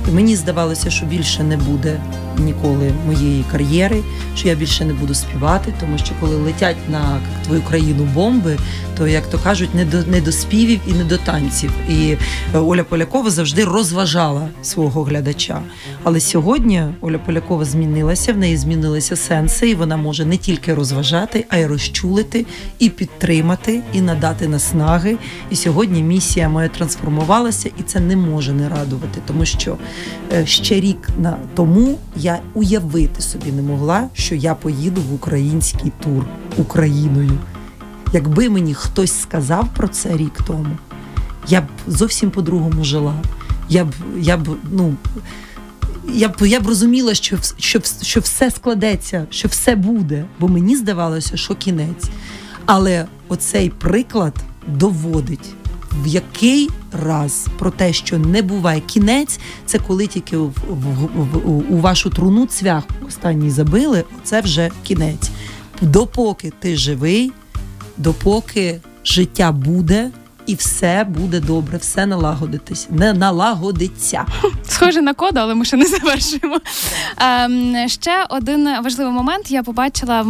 І 0.09 0.11
мені 0.11 0.37
здавалося, 0.37 0.91
що 0.91 1.07
більше 1.07 1.43
не 1.43 1.57
буде 1.57 2.00
ніколи 2.42 2.92
моєї 3.06 3.44
кар'єри, 3.52 4.02
що 4.37 4.49
я 4.49 4.54
більше 4.54 4.84
не 4.84 4.92
буду 4.92 5.14
співати, 5.14 5.75
тому 5.80 5.99
що 5.99 6.14
коли 6.20 6.37
летять 6.37 6.76
на 6.88 7.20
твою 7.46 7.62
країну 7.62 8.08
бомби, 8.14 8.56
то 8.99 9.08
як 9.08 9.26
то 9.26 9.38
кажуть, 9.38 9.75
не 9.75 9.84
до 9.84 10.02
не 10.02 10.20
до 10.20 10.32
співів 10.32 10.80
і 10.87 10.92
не 10.92 11.04
до 11.04 11.16
танців. 11.16 11.72
І 11.88 12.16
е, 12.54 12.58
Оля 12.58 12.84
Полякова 12.84 13.30
завжди 13.30 13.64
розважала 13.64 14.49
свого 14.62 15.02
глядача. 15.02 15.62
Але 16.02 16.20
сьогодні 16.20 16.84
Оля 17.00 17.18
Полякова 17.18 17.64
змінилася, 17.64 18.32
в 18.32 18.37
неї 18.37 18.56
змінилися 18.56 19.16
сенси, 19.16 19.70
і 19.70 19.75
вона 19.75 19.96
може 19.96 20.25
не 20.25 20.37
тільки 20.37 20.75
розважати, 20.75 21.46
а 21.49 21.56
й 21.56 21.66
розчулити, 21.66 22.46
і 22.78 22.88
підтримати, 22.88 23.80
і 23.92 24.00
надати 24.00 24.49
наснаги. 24.49 25.16
І 25.50 25.56
сьогодні 25.56 26.02
місія 26.02 26.49
моя 26.49 26.68
трансформувалася, 26.68 27.70
і 27.78 27.82
це 27.82 28.00
не 28.00 28.16
може 28.16 28.52
не 28.52 28.68
радувати, 28.68 29.20
тому 29.26 29.44
що 29.44 29.76
е, 30.32 30.46
ще 30.46 30.80
рік 30.80 31.08
на 31.18 31.37
тому 31.54 31.99
я 32.32 32.40
уявити 32.54 33.22
собі 33.22 33.52
не 33.52 33.62
могла, 33.62 34.08
що 34.14 34.34
я 34.34 34.54
поїду 34.54 35.00
в 35.00 35.14
український 35.14 35.92
тур 36.02 36.26
Україною. 36.56 37.38
Якби 38.12 38.48
мені 38.48 38.74
хтось 38.74 39.20
сказав 39.20 39.68
про 39.76 39.88
це 39.88 40.16
рік 40.16 40.38
тому, 40.46 40.76
я 41.48 41.60
б 41.60 41.64
зовсім 41.86 42.30
по-другому 42.30 42.84
жила. 42.84 43.14
Я 43.68 43.84
б, 43.84 43.94
я 44.18 44.36
б, 44.36 44.48
ну. 44.70 44.94
Я 46.14 46.28
б 46.28 46.46
я 46.46 46.60
б 46.60 46.66
розуміла, 46.66 47.14
що, 47.14 47.38
що, 47.58 47.80
що 48.02 48.20
все 48.20 48.50
складеться, 48.50 49.26
що 49.30 49.48
все 49.48 49.76
буде, 49.76 50.24
бо 50.40 50.48
мені 50.48 50.76
здавалося, 50.76 51.36
що 51.36 51.54
кінець. 51.54 52.10
Але 52.66 53.06
оцей 53.28 53.68
приклад 53.70 54.34
доводить, 54.66 55.54
в 56.02 56.06
який 56.06 56.68
раз 56.92 57.46
про 57.58 57.70
те, 57.70 57.92
що 57.92 58.18
не 58.18 58.42
буває 58.42 58.80
кінець, 58.80 59.40
це 59.66 59.78
коли 59.78 60.06
тільки 60.06 60.37
в, 60.37 60.52
в, 60.68 61.08
в- 61.14 61.49
у- 61.50 61.76
вашу 61.80 62.11
труну 62.11 62.46
цвях 62.46 62.84
останній 63.08 63.50
забили, 63.50 64.04
це 64.25 64.40
вже 64.40 64.70
кінець. 64.82 65.30
Допоки 65.80 66.52
ти 66.61 66.76
живий, 66.76 67.32
допоки 67.99 68.80
життя 69.04 69.52
буде. 69.52 70.11
І 70.52 70.54
все 70.54 71.06
буде 71.09 71.40
добре, 71.40 71.78
все 71.78 72.06
налагодитись, 72.06 72.87
не 72.90 73.12
налагодиться. 73.12 74.26
Схоже 74.68 75.02
на 75.02 75.14
коду, 75.14 75.40
але 75.40 75.54
ми 75.54 75.64
ще 75.64 75.76
не 75.76 75.87
завершуємо. 75.87 76.59
Ем, 77.18 77.88
ще 77.88 78.26
один 78.30 78.68
важливий 78.85 79.12
момент. 79.12 79.50
Я 79.50 79.62
побачила 79.62 80.23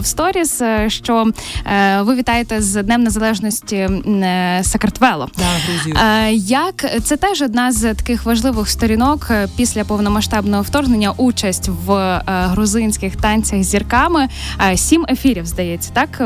в 0.00 0.06
сторіс, 0.06 0.60
е, 0.60 0.90
що 0.90 1.26
е, 1.66 2.02
ви 2.02 2.14
вітаєте 2.14 2.62
з 2.62 2.82
Днем 2.82 3.02
Незалежності 3.02 3.76
е, 3.76 4.60
Сакартвело. 4.64 5.28
Да, 5.38 5.44
Грузію. 5.72 5.96
Е, 5.96 6.32
Як 6.32 7.04
це 7.04 7.16
теж 7.16 7.42
одна 7.42 7.72
з 7.72 7.94
таких 7.94 8.24
важливих 8.24 8.68
сторінок 8.68 9.26
е, 9.30 9.48
після 9.56 9.84
повномасштабного 9.84 10.62
вторгнення, 10.62 11.10
участь 11.16 11.70
в 11.86 11.92
е, 11.92 12.22
грузинських 12.26 13.16
танцях 13.16 13.62
з 13.62 13.66
зірками. 13.66 14.28
Е, 14.70 14.76
Сім 14.76 15.06
ефірів, 15.08 15.46
здається, 15.46 15.90
так? 15.92 16.22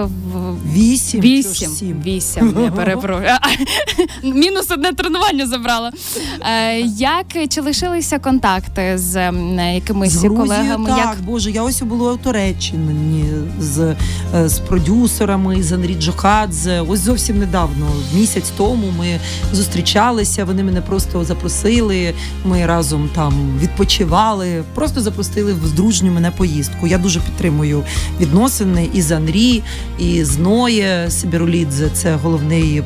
Вісім. 0.75 1.21
Вісім. 1.21 2.03
Вісім, 2.07 2.55
я 2.65 2.71
перепрошую. 2.71 3.29
Мінус 4.23 4.71
одне 4.71 4.93
тренування 4.93 5.47
забрала. 5.47 5.93
Е, 6.41 6.81
Як 6.97 7.27
чи 7.49 7.61
лишилися 7.61 8.19
контакти 8.19 8.99
з 8.99 9.33
якимись 9.75 10.11
З 10.13 10.17
Грузією, 10.17 10.37
колегами? 10.41 10.91
так, 10.91 10.99
Як 10.99 11.23
Боже, 11.25 11.51
я 11.51 11.63
ось 11.63 11.83
була 11.83 12.13
у 12.13 12.17
Туреччині 12.17 13.25
з, 13.61 13.95
е, 14.35 14.49
з 14.49 14.59
продюсерами, 14.59 15.63
з 15.63 15.73
Андрій 15.73 15.95
Джохадзе. 15.95 16.81
Ось 16.81 17.01
зовсім 17.01 17.39
недавно, 17.39 17.87
місяць 18.15 18.51
тому, 18.57 18.87
ми 18.99 19.21
зустрічалися. 19.53 20.45
Вони 20.45 20.63
мене 20.65 20.81
просто 20.81 21.25
запросили. 21.25 22.15
Ми 22.45 22.67
разом 22.67 23.11
там 23.15 23.59
відпочивали, 23.63 24.65
просто 24.75 25.01
запросили 25.01 25.53
в 25.53 25.73
дружню 25.75 26.13
мене 26.13 26.31
поїздку. 26.31 26.87
Я 26.87 26.99
дуже 26.99 27.21
підтримую 27.21 27.83
відносини 28.21 28.89
і 28.95 29.03
з 29.03 29.13
Анрі, 29.13 29.63
і 29.99 30.25
з 30.25 30.39
Ноє 30.39 31.11
Сибірулідзе. 31.11 31.89
Це 31.95 32.15
головний 32.23 32.83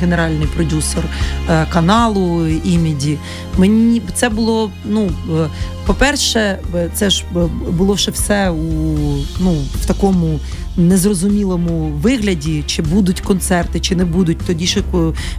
генеральний 0.00 0.46
продюсер 0.46 1.04
е, 1.50 1.66
каналу 1.72 2.48
іміді. 2.48 3.18
Мені 3.58 4.02
це 4.14 4.28
було 4.28 4.70
ну. 4.84 5.10
е, 5.30 5.48
по-перше, 5.86 6.58
е, 6.74 6.90
це 6.94 7.10
ж 7.10 7.24
було 7.70 7.96
ще 7.96 8.10
все 8.10 8.50
у 8.50 8.94
ну 9.40 9.52
в 9.80 9.86
такому 9.86 10.40
незрозумілому 10.78 11.88
вигляді, 12.02 12.64
чи 12.66 12.82
будуть 12.82 13.20
концерти, 13.20 13.80
чи 13.80 13.96
не 13.96 14.04
будуть. 14.04 14.38
Тоді 14.38 14.66
ще 14.66 14.82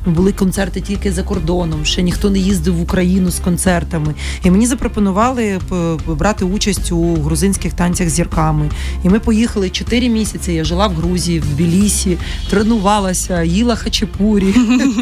були 0.05 0.31
концерти 0.31 0.81
тільки 0.81 1.11
за 1.11 1.23
кордоном. 1.23 1.85
Ще 1.85 2.01
ніхто 2.01 2.29
не 2.29 2.39
їздив 2.39 2.75
в 2.75 2.81
Україну 2.81 3.31
з 3.31 3.39
концертами. 3.39 4.13
І 4.43 4.51
мені 4.51 4.67
запропонували 4.67 5.59
брати 6.07 6.45
участь 6.45 6.91
у 6.91 7.15
грузинських 7.15 7.73
танцях 7.73 8.09
з 8.09 8.13
зірками. 8.13 8.69
І 9.03 9.09
ми 9.09 9.19
поїхали 9.19 9.69
чотири 9.69 10.09
місяці. 10.09 10.53
Я 10.53 10.63
жила 10.63 10.87
в 10.87 10.93
Грузії, 10.93 11.39
в 11.39 11.45
Тбілісі, 11.45 12.17
тренувалася, 12.49 13.43
їла 13.43 13.75
хачапурі, 13.75 14.55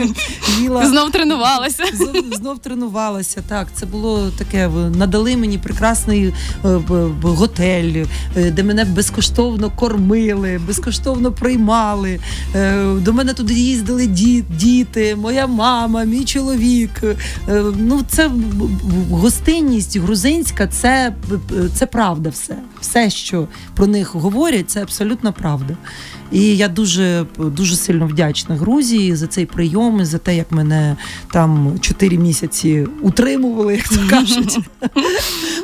їла 0.61 0.89
знов 0.89 1.11
тренувалася? 1.11 1.83
Знов, 2.37 2.59
тренувалася. 2.59 3.43
Так, 3.47 3.67
це 3.73 3.85
було 3.85 4.31
таке. 4.37 4.69
Надали 4.95 5.37
мені 5.37 5.57
прекрасний 5.57 6.25
е, 6.25 6.33
готель, 7.21 8.05
е, 8.37 8.51
де 8.51 8.63
мене 8.63 8.85
безкоштовно 8.85 9.71
кормили, 9.75 10.26
безкоштовно 10.35 11.31
приймали. 11.31 12.19
Е, 12.55 12.85
До 12.93 13.13
мене 13.13 13.33
туди 13.33 13.53
їздили 13.53 14.07
діти, 14.49 15.15
моя 15.15 15.47
мама, 15.47 16.03
мій 16.03 16.25
чоловік. 16.25 16.91
Е, 17.03 17.15
Ну, 17.77 18.01
це 18.07 18.31
гостинність 19.11 19.97
грузинська, 19.97 20.67
це, 20.67 21.13
це 21.73 21.85
правда 21.85 22.29
все. 22.29 22.55
Все, 22.81 23.09
що 23.09 23.47
про 23.75 23.87
них 23.87 24.15
говорять, 24.15 24.69
це 24.69 24.81
абсолютно 24.81 25.33
правда. 25.33 25.77
І 26.31 26.57
я 26.57 26.67
дуже 26.67 27.25
дуже 27.37 27.75
сильно 27.75 28.07
вдячна 28.07 28.55
Грузії 28.55 29.15
за 29.15 29.27
цей 29.27 29.45
прийом 29.45 30.01
і 30.01 30.05
за 30.05 30.17
те, 30.17 30.35
як 30.35 30.51
мене 30.51 30.95
там 31.31 31.73
чотири 31.81 32.17
місяці 32.17 32.87
утримували, 33.01 33.75
як 33.75 33.87
то 33.87 33.99
кажуть. 34.09 34.59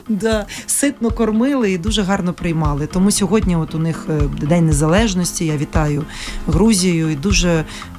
Да, 0.09 0.45
Ситно 0.67 1.11
кормили 1.11 1.71
і 1.71 1.77
дуже 1.77 2.01
гарно 2.01 2.33
приймали. 2.33 2.87
Тому 2.87 3.11
сьогодні, 3.11 3.55
от 3.55 3.75
у 3.75 3.79
них 3.79 4.07
е, 4.09 4.21
День 4.47 4.65
Незалежності. 4.65 5.45
Я 5.45 5.57
вітаю 5.57 6.03
Грузію 6.47 7.09
і 7.09 7.15
дуже 7.15 7.49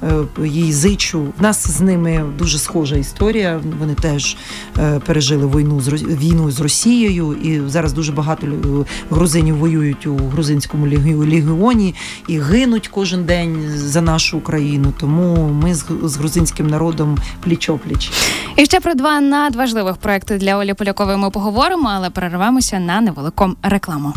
е, 0.03 0.47
їй 0.47 0.73
зичу. 0.73 1.21
В 1.39 1.41
нас 1.41 1.67
з 1.77 1.81
ними 1.81 2.25
дуже 2.39 2.57
схожа 2.57 2.95
історія. 2.95 3.61
Вони 3.79 3.93
теж 3.95 4.37
е, 4.79 4.99
пережили 5.05 5.47
війну 5.47 5.81
з 5.81 5.89
війну 5.93 6.51
з 6.51 6.59
Росією, 6.59 7.33
і 7.43 7.69
зараз 7.69 7.93
дуже 7.93 8.11
багато 8.11 8.47
грузинів 9.11 9.55
воюють 9.57 10.07
у 10.07 10.15
грузинському 10.17 10.87
легі- 10.87 11.15
легіоні 11.29 11.95
і 12.27 12.39
гинуть 12.55 12.87
кожен 12.87 13.25
день 13.25 13.71
за 13.75 14.01
нашу 14.01 14.37
Україну. 14.37 14.93
Тому 14.99 15.35
ми 15.35 15.75
з, 15.75 15.85
з 16.03 16.17
грузинським 16.17 16.67
народом 16.67 17.17
пліч-опліч. 17.47 18.11
І 18.55 18.65
ще 18.65 18.79
про 18.79 18.93
два 18.93 19.21
надважливих 19.21 19.97
проекти 19.97 20.37
для 20.37 20.57
Олі 20.57 20.73
Полякової 20.73 21.17
ми 21.17 21.29
поговоримо, 21.29 21.89
але 21.93 22.09
перервемося 22.09 22.79
на 22.79 23.01
невелику 23.01 23.55
рекламу. 23.63 24.13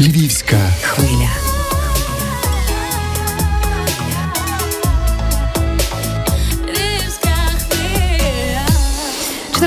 Львівська 0.00 0.56
Хвиля. 0.82 1.47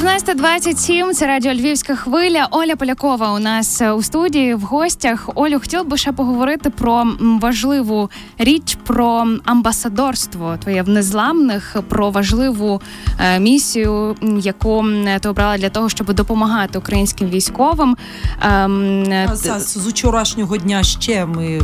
14 0.01 0.37
17.27, 0.37 1.13
Це 1.13 1.27
радіо 1.27 1.53
Львівська 1.53 1.95
хвиля. 1.95 2.47
Оля 2.51 2.75
Полякова 2.75 3.33
у 3.33 3.39
нас 3.39 3.81
е, 3.81 3.91
у 3.91 4.03
студії 4.03 4.55
в 4.55 4.61
гостях. 4.61 5.29
Олю, 5.35 5.59
хотіла 5.59 5.83
би 5.83 5.97
ще 5.97 6.11
поговорити 6.11 6.69
про 6.69 7.07
важливу 7.19 8.09
річ 8.37 8.77
про 8.83 9.27
амбасадорство 9.45 10.57
твоє 10.57 10.81
в 10.81 10.89
незламних, 10.89 11.77
про 11.89 12.09
важливу 12.09 12.81
е, 13.19 13.39
місію, 13.39 14.15
яку 14.39 14.85
ти 15.21 15.29
обрала 15.29 15.57
для 15.57 15.69
того, 15.69 15.89
щоб 15.89 16.13
допомагати 16.13 16.79
українським 16.79 17.29
військовим. 17.29 17.97
Ем, 18.41 19.03
а 19.29 19.35
з 19.59 19.87
вчорашнього 19.87 20.57
дня 20.57 20.83
ще 20.83 21.25
ми 21.25 21.61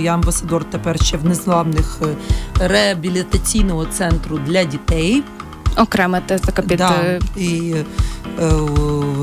я 0.00 0.14
амбасадор 0.14 0.64
тепер 0.64 1.04
ще 1.04 1.16
в 1.16 1.24
незламних 1.24 2.00
е, 2.02 2.16
реабілітаційного 2.68 3.84
центру 3.84 4.38
для 4.38 4.64
дітей. 4.64 5.22
Окрема 5.76 6.20
така 6.20 6.62
під 6.62 6.78
да, 6.78 6.90
е, 6.90 7.20
і 7.36 7.74
е, 8.40 8.50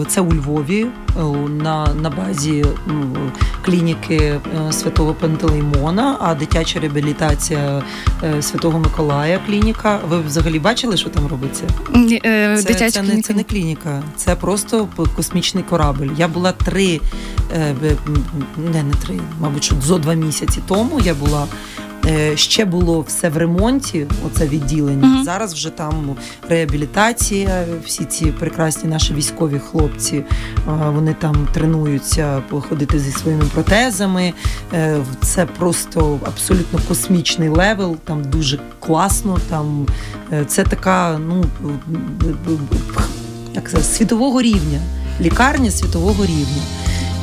це 0.07 0.21
у 0.21 0.33
Львові 0.33 0.85
е, 1.19 1.23
на 1.49 1.93
на 1.93 2.09
базі 2.09 2.65
клініки 3.65 4.39
Святого 4.71 5.13
Пантелеймона, 5.13 6.17
а 6.19 6.35
дитяча 6.35 6.79
реабілітація 6.79 7.83
Святого 8.41 8.79
Миколая. 8.79 9.39
Клініка. 9.45 9.99
Ви 10.09 10.21
взагалі 10.21 10.59
бачили, 10.59 10.97
що 10.97 11.09
там 11.09 11.27
робиться? 11.27 11.63
Це, 12.57 12.73
це, 12.73 12.91
це, 12.91 13.01
не, 13.01 13.21
це 13.21 13.33
не 13.33 13.43
клініка, 13.43 14.03
це 14.15 14.35
просто 14.35 14.87
космічний 15.15 15.63
корабль. 15.63 16.07
Я 16.17 16.27
була 16.27 16.51
три, 16.51 16.99
не 18.57 18.83
не 18.83 18.93
три, 19.05 19.19
мабуть, 19.39 19.63
що 19.63 19.75
зо 19.81 19.97
два 19.97 20.13
місяці 20.13 20.59
тому 20.67 20.99
я 21.03 21.13
була. 21.13 21.47
Е, 22.05 22.37
ще 22.37 22.65
було 22.65 23.01
все 23.01 23.29
в 23.29 23.37
ремонті. 23.37 24.05
Оце 24.25 24.47
відділення. 24.47 25.07
Uh-huh. 25.07 25.23
Зараз 25.23 25.53
вже 25.53 25.69
там 25.69 26.15
реабілітація. 26.49 27.65
Всі 27.85 28.05
ці 28.05 28.25
прекрасні 28.25 28.89
наші 28.89 29.13
військові 29.13 29.59
хлопці 29.59 30.23
вони 30.85 31.13
там 31.13 31.47
тренуються 31.53 32.41
походити 32.49 32.99
зі 32.99 33.11
своїми 33.11 33.45
протезами. 33.45 34.33
Е, 34.73 34.97
це 35.21 35.45
просто 35.45 36.19
абсолютно 36.25 36.79
космічний 36.87 37.49
level. 37.49 37.97
Там 38.03 38.23
дуже 38.23 38.59
класно. 38.79 39.37
Там 39.49 39.87
е, 40.31 40.45
це 40.45 40.63
така, 40.63 41.17
ну 41.17 41.45
як 43.53 43.71
це, 43.71 43.83
світового 43.83 44.41
рівня, 44.41 44.79
лікарня 45.21 45.71
світового 45.71 46.25
рівня. 46.25 46.61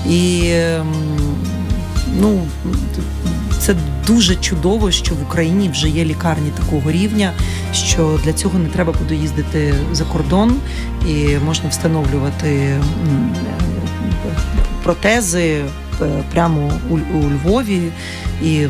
І 0.08 0.50
ем, 0.52 0.92
ну 2.20 2.42
це 3.60 3.74
дуже 4.06 4.36
чудово, 4.36 4.90
що 4.90 5.14
в 5.14 5.22
Україні 5.22 5.68
вже 5.68 5.88
є 5.88 6.04
лікарні 6.04 6.50
такого 6.50 6.90
рівня, 6.90 7.32
що 7.72 8.20
для 8.24 8.32
цього 8.32 8.58
не 8.58 8.68
треба 8.68 8.92
буде 8.92 9.14
їздити 9.14 9.74
за 9.92 10.04
кордон 10.04 10.56
і 11.08 11.26
можна 11.44 11.68
встановлювати 11.68 12.80
протези 14.82 15.40
е, 15.40 15.64
прямо 16.32 16.72
у 16.90 17.18
Львові 17.18 17.92
і 18.42 18.66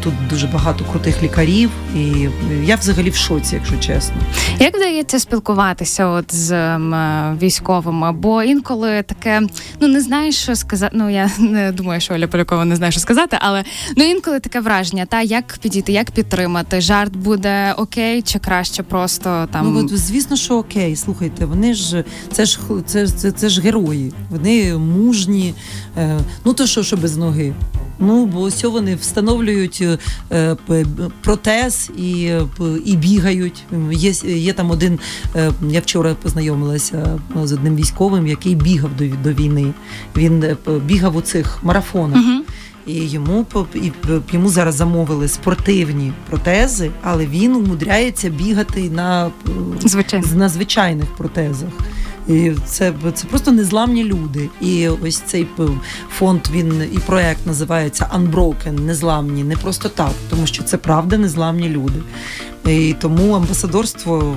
тут 0.00 0.12
дуже 0.30 0.46
багато 0.46 0.84
крутих 0.84 1.22
лікарів. 1.22 1.70
І 1.96 2.28
я 2.64 2.76
взагалі 2.76 3.10
в 3.10 3.14
шоці, 3.14 3.54
якщо 3.54 3.76
чесно. 3.76 4.16
Як 4.58 4.76
вдається 4.76 5.18
спілкуватися 5.18 6.06
от 6.06 6.34
з 6.34 6.52
е, 6.52 7.36
військовими? 7.42 8.12
Бо 8.12 8.42
інколи 8.42 9.02
таке, 9.02 9.42
ну 9.80 9.88
не 9.88 10.00
знаєш, 10.00 10.36
що 10.42 10.56
сказати. 10.56 10.92
Ну 10.98 11.10
я 11.10 11.30
не 11.38 11.72
думаю, 11.72 12.00
що 12.00 12.14
Оля 12.14 12.26
Полякова 12.26 12.64
не 12.64 12.76
знає, 12.76 12.92
що 12.92 13.00
сказати, 13.00 13.36
але 13.40 13.64
ну 13.96 14.04
інколи 14.04 14.40
таке 14.40 14.60
враження, 14.60 15.06
та 15.06 15.22
як 15.22 15.58
підійти, 15.62 15.92
як 15.92 16.10
підтримати. 16.10 16.80
Жарт 16.80 17.16
буде 17.16 17.74
окей, 17.76 18.22
чи 18.22 18.38
краще 18.38 18.82
просто 18.82 19.48
там. 19.52 19.72
Ну 19.72 19.80
от, 19.80 19.98
звісно, 19.98 20.36
що 20.36 20.56
окей. 20.56 20.96
Слухайте, 20.96 21.44
вони 21.44 21.74
ж 21.74 22.04
це 22.32 22.44
ж 22.44 22.58
це, 22.86 23.08
це, 23.08 23.32
це 23.32 23.48
ж 23.48 23.60
герої. 23.60 24.12
Вони 24.30 24.76
мужні. 24.78 25.54
Е, 25.96 26.20
ну 26.44 26.52
то 26.52 26.66
що, 26.68 26.82
що 26.82 26.96
без 26.96 27.16
ноги? 27.16 27.54
Ну 27.98 28.26
бо 28.26 28.40
ось 28.40 28.64
вони 28.64 28.94
встановлюють 28.94 29.84
е, 30.32 30.56
протез 31.22 31.90
і 31.98 32.32
і 32.84 32.96
бігають. 32.96 33.64
Є 33.92 34.10
є 34.36 34.52
там 34.52 34.70
один. 34.70 34.98
Е, 35.36 35.52
я 35.70 35.80
вчора 35.80 36.16
познайомилася 36.22 37.18
з 37.44 37.52
одним 37.52 37.76
військовим, 37.76 38.26
який 38.26 38.54
бігав 38.54 38.90
до 38.98 39.04
до 39.22 39.32
війни. 39.32 39.72
Він 40.16 40.42
е, 40.42 40.56
бігав 40.84 41.16
у 41.16 41.20
цих 41.20 41.58
марафонах. 41.64 42.18
uh 42.18 42.40
І 42.86 42.94
йому 42.94 43.46
і 43.74 43.92
йому 44.32 44.48
зараз 44.48 44.74
замовили 44.74 45.28
спортивні 45.28 46.12
протези, 46.30 46.90
але 47.02 47.26
він 47.26 47.56
умудряється 47.56 48.30
бігати 48.30 48.90
на 48.90 49.30
Звичайно. 49.80 50.26
на 50.34 50.48
звичайних 50.48 51.06
протезах. 51.16 51.68
І 52.28 52.52
це 52.66 52.92
це 53.14 53.26
просто 53.26 53.52
незламні 53.52 54.04
люди. 54.04 54.48
І 54.60 54.88
ось 54.88 55.18
цей 55.18 55.46
фонд 56.10 56.40
він 56.52 56.90
і 56.92 56.98
проект 56.98 57.46
називається 57.46 58.10
Unbroken, 58.16 58.80
незламні, 58.80 59.44
не 59.44 59.56
просто 59.56 59.88
так, 59.88 60.12
тому 60.30 60.46
що 60.46 60.62
це 60.62 60.76
правда 60.76 61.18
незламні 61.18 61.68
люди. 61.68 62.02
І 62.66 62.94
тому 63.00 63.34
амбасадорство 63.34 64.36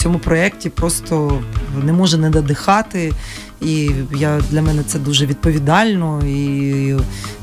цьому 0.00 0.18
проєкті 0.18 0.70
просто 0.70 1.42
не 1.82 1.92
може 1.92 2.18
не 2.18 2.30
надихати. 2.30 3.12
І 3.62 3.90
я 4.16 4.40
для 4.50 4.62
мене 4.62 4.82
це 4.86 4.98
дуже 4.98 5.26
відповідально, 5.26 6.22
і 6.26 6.96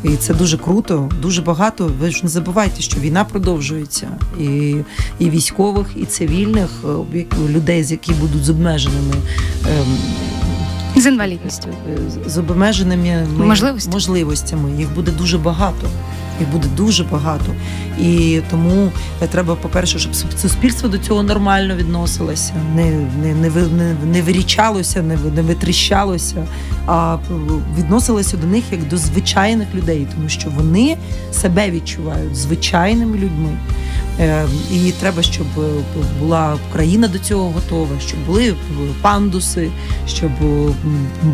і 0.04 0.16
це 0.20 0.34
дуже 0.34 0.58
круто. 0.58 1.10
Дуже 1.22 1.42
багато. 1.42 1.92
Ви 2.00 2.12
ж 2.12 2.20
не 2.24 2.30
забувайте, 2.30 2.82
що 2.82 3.00
війна 3.00 3.24
продовжується, 3.24 4.08
і 4.40 4.76
і 5.20 5.30
військових, 5.30 5.88
і 5.96 6.06
цивільних 6.06 6.70
е, 7.16 7.26
людей, 7.50 7.84
з 7.84 7.92
які 7.92 8.14
будуть 8.14 8.44
з 8.44 8.50
обмеженими. 8.50 9.16
Ем, 9.66 9.98
з 11.02 11.06
інвалідністю 11.06 11.68
з 12.26 12.38
обмеженими 12.38 13.28
можливостями. 13.38 13.94
можливостями 13.96 14.72
їх 14.78 14.94
буде 14.96 15.12
дуже 15.12 15.38
багато 15.38 15.88
їх 16.40 16.50
буде 16.50 16.68
дуже 16.78 17.04
багато. 17.04 17.46
І 18.02 18.42
тому 18.52 18.92
треба, 19.32 19.56
по-перше, 19.56 20.00
щоб 20.00 20.16
суспільство 20.16 20.90
до 20.90 20.98
цього 20.98 21.24
нормально 21.24 21.76
відносилося, 21.76 22.54
не 22.76 22.92
не, 23.22 23.34
не, 23.34 23.50
не, 23.50 23.96
не 24.12 24.22
вирічалося, 24.22 25.02
не, 25.02 25.18
не 25.36 25.42
витріщалося, 25.42 26.48
а 26.86 27.18
відносилося 27.78 28.38
до 28.38 28.48
них 28.48 28.64
як 28.72 28.88
до 28.88 28.98
звичайних 28.98 29.68
людей, 29.76 30.08
тому 30.16 30.30
що 30.30 30.50
вони 30.50 30.98
себе 31.32 31.72
відчувають 31.72 32.36
звичайними 32.36 33.18
людьми. 33.18 33.58
Е, 34.20 34.46
і 34.74 34.92
треба, 34.92 35.22
щоб 35.24 35.48
була 36.20 36.58
Україна 36.70 37.08
до 37.08 37.20
цього 37.20 37.50
готова, 37.50 38.00
щоб 38.00 38.26
були 38.26 38.56
пандуси, 39.02 39.70
щоб 40.08 40.32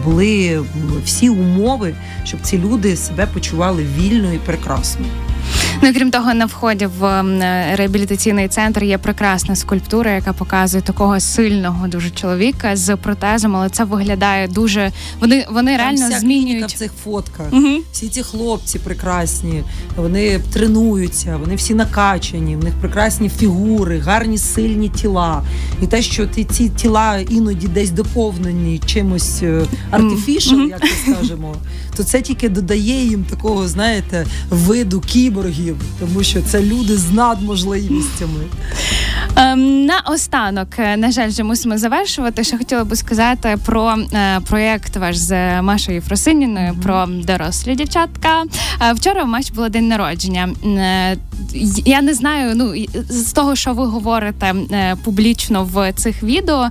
були 0.05 0.61
всі 1.05 1.29
умови, 1.29 1.93
щоб 2.23 2.41
ці 2.41 2.57
люди 2.57 2.95
себе 2.95 3.27
почували 3.33 3.85
вільно 3.97 4.33
і 4.33 4.37
прекрасно. 4.37 5.05
Ну 5.83 5.89
і 5.89 5.93
крім 5.93 6.11
того, 6.11 6.33
на 6.33 6.45
вході 6.45 6.85
в 6.99 7.23
реабілітаційний 7.75 8.47
центр 8.47 8.83
є 8.83 8.97
прекрасна 8.97 9.55
скульптура, 9.55 10.11
яка 10.11 10.33
показує 10.33 10.83
такого 10.83 11.19
сильного 11.19 11.87
дуже 11.87 12.09
чоловіка 12.09 12.75
з 12.75 12.95
протезом, 12.95 13.55
але 13.55 13.69
це 13.69 13.83
виглядає 13.83 14.47
дуже. 14.47 14.91
Вони 15.19 15.45
вони 15.51 15.71
Там 15.71 15.81
реально 15.81 16.09
вся 16.09 16.19
змінюють 16.19 16.71
в 16.71 16.77
цих 16.77 16.91
фотках. 17.03 17.45
Угу. 17.51 17.79
Всі 17.91 18.07
ці 18.07 18.23
хлопці 18.23 18.79
прекрасні, 18.79 19.63
вони 19.95 20.39
тренуються, 20.53 21.37
вони 21.37 21.55
всі 21.55 21.73
накачані, 21.73 22.55
в 22.55 22.63
них 22.63 22.73
прекрасні 22.81 23.29
фігури, 23.29 23.99
гарні 23.99 24.37
сильні 24.37 24.89
тіла. 24.89 25.43
І 25.81 25.87
те, 25.87 26.01
що 26.01 26.27
ці 26.27 26.69
тіла 26.69 27.17
іноді 27.17 27.67
десь 27.67 27.89
доповнені 27.89 28.81
чимось 28.85 29.43
артифішем, 29.91 30.59
угу. 30.59 30.69
як 30.69 30.81
ми 30.81 31.13
скажемо, 31.13 31.55
то 31.95 32.03
це 32.03 32.21
тільки 32.21 32.49
додає 32.49 33.05
їм 33.05 33.23
такого, 33.23 33.67
знаєте, 33.67 34.25
виду 34.49 35.01
кіборгів 35.01 35.72
слів, 35.73 35.89
тому 35.99 36.23
що 36.23 36.41
це 36.41 36.63
люди 36.63 36.97
з 36.97 37.11
надможливостями. 37.11 38.43
Ем, 39.35 39.85
на 39.85 40.01
останок, 40.05 40.67
е, 40.77 40.97
на 40.97 41.11
жаль, 41.11 41.27
вже 41.27 41.43
мусимо 41.43 41.77
завершувати. 41.77 42.43
Що 42.43 42.57
хотіла 42.57 42.83
би 42.83 42.95
сказати 42.95 43.57
про 43.65 43.95
е, 44.13 44.39
проєкт 44.49 44.97
ваш 44.97 45.17
з 45.17 45.61
Машою 45.61 46.01
Фросиніною 46.01 46.73
mm-hmm. 46.73 46.81
про 46.83 47.05
дорослі 47.07 47.75
дівчатка. 47.75 48.43
Е, 48.81 48.93
вчора 48.93 49.23
у 49.23 49.27
Маш 49.27 49.51
було 49.51 49.69
день 49.69 49.87
народження. 49.87 50.49
Е, 50.65 51.17
я 51.85 52.01
не 52.01 52.13
знаю, 52.13 52.55
ну 52.55 52.73
з 53.09 53.33
того, 53.33 53.55
що 53.55 53.73
ви 53.73 53.85
говорите 53.85 54.53
е, 54.71 54.95
публічно 55.03 55.69
в 55.73 55.93
цих 55.93 56.23
відео, 56.23 56.69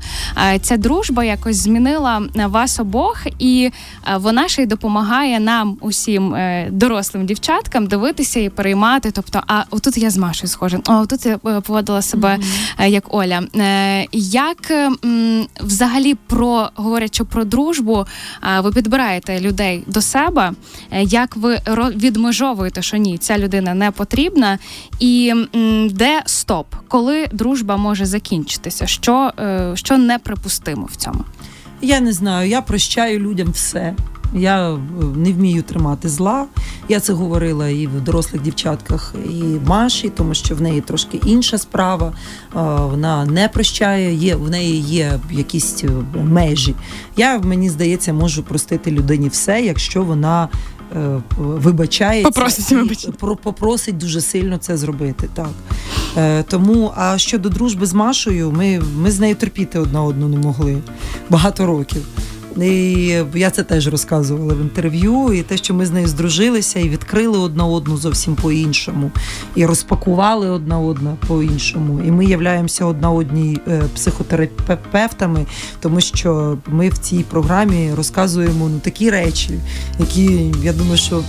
е, 0.53 0.59
ця 0.59 0.77
дружба 0.77 1.25
якось 1.25 1.57
змінила 1.57 2.23
вас 2.35 2.81
обох, 2.81 3.27
і 3.39 3.71
вона 4.17 4.49
ще 4.49 4.63
й 4.63 4.67
допомагає 4.67 5.41
нам, 5.41 5.77
усім 5.81 6.37
дорослим 6.71 7.27
дівчаткам, 7.27 7.87
дивитися 7.87 8.41
і 8.41 8.49
переймати. 8.49 9.11
Тобто, 9.11 9.43
а 9.47 9.65
отут 9.71 9.97
я 9.97 10.11
з 10.11 10.17
Машою 10.17 10.49
схожа, 10.49 10.81
а 10.87 11.07
тут 11.07 11.27
я 11.27 11.39
е, 11.47 11.61
поводила 11.61 12.03
себе 12.03 12.39
mm-hmm. 12.39 12.89
як 12.89 13.15
Оля. 13.15 13.43
Е, 13.57 14.07
як 14.13 14.73
взагалі 15.61 16.15
про 16.15 16.71
говорячи 16.75 17.25
про 17.25 17.45
дружбу, 17.45 18.07
ви 18.59 18.73
підбираєте 18.73 19.41
людей 19.41 19.85
до 19.87 20.03
себе? 20.03 20.53
Як 21.01 21.37
ви 21.37 21.61
відмежовуєте, 21.97 22.83
що 22.83 22.97
ні, 22.97 23.19
ця 23.19 23.39
людина 23.39 23.75
не 23.75 23.91
потрібна, 23.91 24.59
і 24.99 25.35
де 25.91 26.23
стоп, 26.27 26.67
коли 26.89 27.27
дружба 27.33 27.77
може 27.77 28.07
закінчитися? 28.07 28.87
Що, 28.87 29.33
Що 29.75 29.99
неприпустимо 29.99 30.89
в 30.93 30.97
цьому? 30.97 31.25
Я 31.83 32.01
не 32.01 32.13
знаю, 32.13 32.49
я 32.49 32.63
прощаю 32.63 33.19
людям 33.19 33.51
все. 33.51 33.95
Я 34.35 34.71
е, 34.73 34.79
не 35.17 35.33
вмію 35.33 35.63
тримати 35.63 36.09
зла. 36.09 36.47
Я 36.89 37.01
це 37.01 37.13
говорила 37.13 37.69
і 37.69 37.87
в 37.87 38.01
дорослих 38.01 38.43
дівчатках, 38.43 39.15
і 39.31 39.43
Маші, 39.67 40.09
тому 40.09 40.35
що 40.35 40.55
в 40.55 40.61
неї 40.61 40.81
трошки 40.81 41.21
інша 41.27 41.59
справа. 41.59 42.07
Е, 42.07 42.13
Вона 42.81 43.25
не 43.25 43.49
прощає, 43.49 44.15
є 44.15 44.37
в 44.37 44.51
неї 44.51 44.81
є 44.81 45.21
якісь 45.31 45.85
е, 45.85 45.89
межі. 46.23 46.75
Я 47.17 47.39
мені 47.39 47.71
здається, 47.71 48.13
можу 48.13 48.43
простити 48.43 48.91
людині 48.91 49.29
все, 49.29 49.63
якщо 49.63 50.03
вона. 50.03 50.49
Е, 50.97 51.21
Вибачається 51.39 52.31
Попросить 52.31 53.17
про- 53.19 53.37
попросить 53.37 53.99
дуже 53.99 54.21
сильно 54.21 54.59
це 54.59 54.77
зробити. 54.77 55.29
Так 55.35 55.51
е, 56.17 56.43
тому, 56.43 56.93
а 56.97 57.19
щодо 57.19 57.49
дружби 57.49 57.87
з 57.87 57.95
Машою, 57.95 58.53
ми, 58.57 58.83
ми 58.97 59.11
з 59.11 59.21
нею 59.21 59.35
терпіти 59.35 59.79
одна 59.79 60.03
одну 60.03 60.29
не 60.29 60.37
могли 60.37 60.79
багато 61.31 61.67
років. 61.67 62.03
І 62.61 63.01
я 63.35 63.51
це 63.51 63.63
теж 63.63 63.89
розказувала 63.89 64.55
в 64.55 64.61
інтерв'ю, 64.61 65.33
і 65.33 65.43
те, 65.43 65.57
що 65.57 65.75
ми 65.75 65.87
з 65.87 65.91
нею 65.91 66.09
здружилися 66.09 66.81
і 66.81 66.89
відкрили 66.89 67.39
одна 67.39 67.65
одну 67.67 67.97
зовсім 67.97 68.35
по-іншому, 68.35 69.11
і 69.55 69.67
розпакували 69.67 70.51
одна 70.51 70.79
одна 70.79 71.17
по-іншому. 71.27 72.01
І 72.07 72.11
ми 72.11 72.25
являємося 72.25 72.85
одна 72.85 73.11
одній 73.11 73.59
е, 73.69 73.83
психотерапевтами, 73.95 75.47
тому 75.81 76.01
що 76.01 76.59
ми 76.69 76.89
в 76.89 76.99
цій 76.99 77.25
програмі 77.31 77.91
розказуємо 77.97 78.69
ну, 78.69 78.79
такі 78.79 79.11
речі, 79.11 79.51
які 79.99 80.53
я 80.63 80.73
думаю, 80.73 80.97
що 80.97 81.23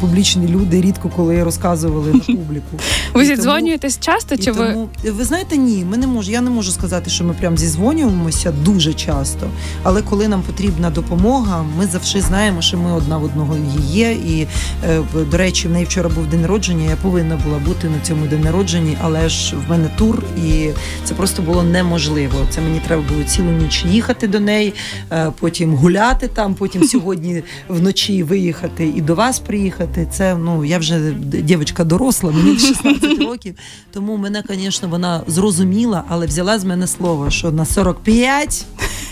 публічні 0.00 0.48
люди 0.48 0.80
рідко 0.80 1.10
коли 1.16 1.44
розказували 1.44 2.12
на 2.12 2.20
публіку. 2.20 2.76
Ви 3.14 3.24
зідзвонюєтесь 3.24 3.98
часто? 4.00 4.36
Чи 4.36 4.52
ви 4.52 4.66
тому, 4.66 4.88
ви 5.04 5.24
знаєте, 5.24 5.56
ні, 5.56 5.84
ми 5.90 5.96
не 5.96 6.06
можу. 6.06 6.30
Я 6.30 6.40
не 6.40 6.50
можу 6.50 6.70
сказати, 6.70 7.10
що 7.10 7.24
ми 7.24 7.34
прям 7.34 7.58
зізвонюємося 7.58 8.52
дуже 8.64 8.94
часто. 8.94 9.50
Але 9.82 10.02
коли 10.02 10.28
нам 10.28 10.42
потрібна 10.66 10.90
допомога, 10.90 11.64
ми 11.78 11.86
завжди 11.86 12.20
знаємо, 12.20 12.62
що 12.62 12.78
ми 12.78 12.92
одна 12.92 13.18
в 13.18 13.24
одного 13.24 13.56
є. 13.90 14.12
І 14.12 14.46
е, 14.84 15.00
до 15.30 15.36
речі, 15.36 15.68
в 15.68 15.70
неї 15.70 15.84
вчора 15.84 16.08
був 16.08 16.26
день 16.26 16.40
народження. 16.40 16.90
Я 16.90 16.96
повинна 16.96 17.36
була 17.44 17.58
бути 17.58 17.88
на 17.88 18.00
цьому 18.02 18.26
день 18.26 18.40
народженні, 18.40 18.96
але 19.02 19.28
ж 19.28 19.56
в 19.56 19.70
мене 19.70 19.88
тур, 19.98 20.22
і 20.46 20.68
це 21.04 21.14
просто 21.14 21.42
було 21.42 21.62
неможливо. 21.62 22.34
Це 22.50 22.60
мені 22.60 22.80
треба 22.86 23.02
було 23.08 23.24
цілу 23.24 23.50
ніч 23.50 23.84
їхати 23.84 24.28
до 24.28 24.40
неї, 24.40 24.74
е, 25.12 25.32
потім 25.40 25.74
гуляти 25.74 26.28
там, 26.28 26.54
потім 26.54 26.84
сьогодні 26.88 27.42
вночі 27.68 28.22
виїхати 28.22 28.92
і 28.96 29.00
до 29.00 29.14
вас 29.14 29.38
приїхати. 29.38 30.08
Це 30.12 30.36
ну 30.36 30.64
я 30.64 30.78
вже 30.78 31.12
дівчинка 31.20 31.84
доросла, 31.84 32.30
мені 32.30 32.58
16 32.58 33.18
років. 33.20 33.54
Тому 33.92 34.16
мене, 34.16 34.42
звісно, 34.48 34.88
вона 34.88 35.22
зрозуміла, 35.26 36.04
але 36.08 36.26
взяла 36.26 36.58
з 36.58 36.64
мене 36.64 36.86
слово, 36.86 37.30
що 37.30 37.52
на 37.52 37.64
45, 37.64 38.66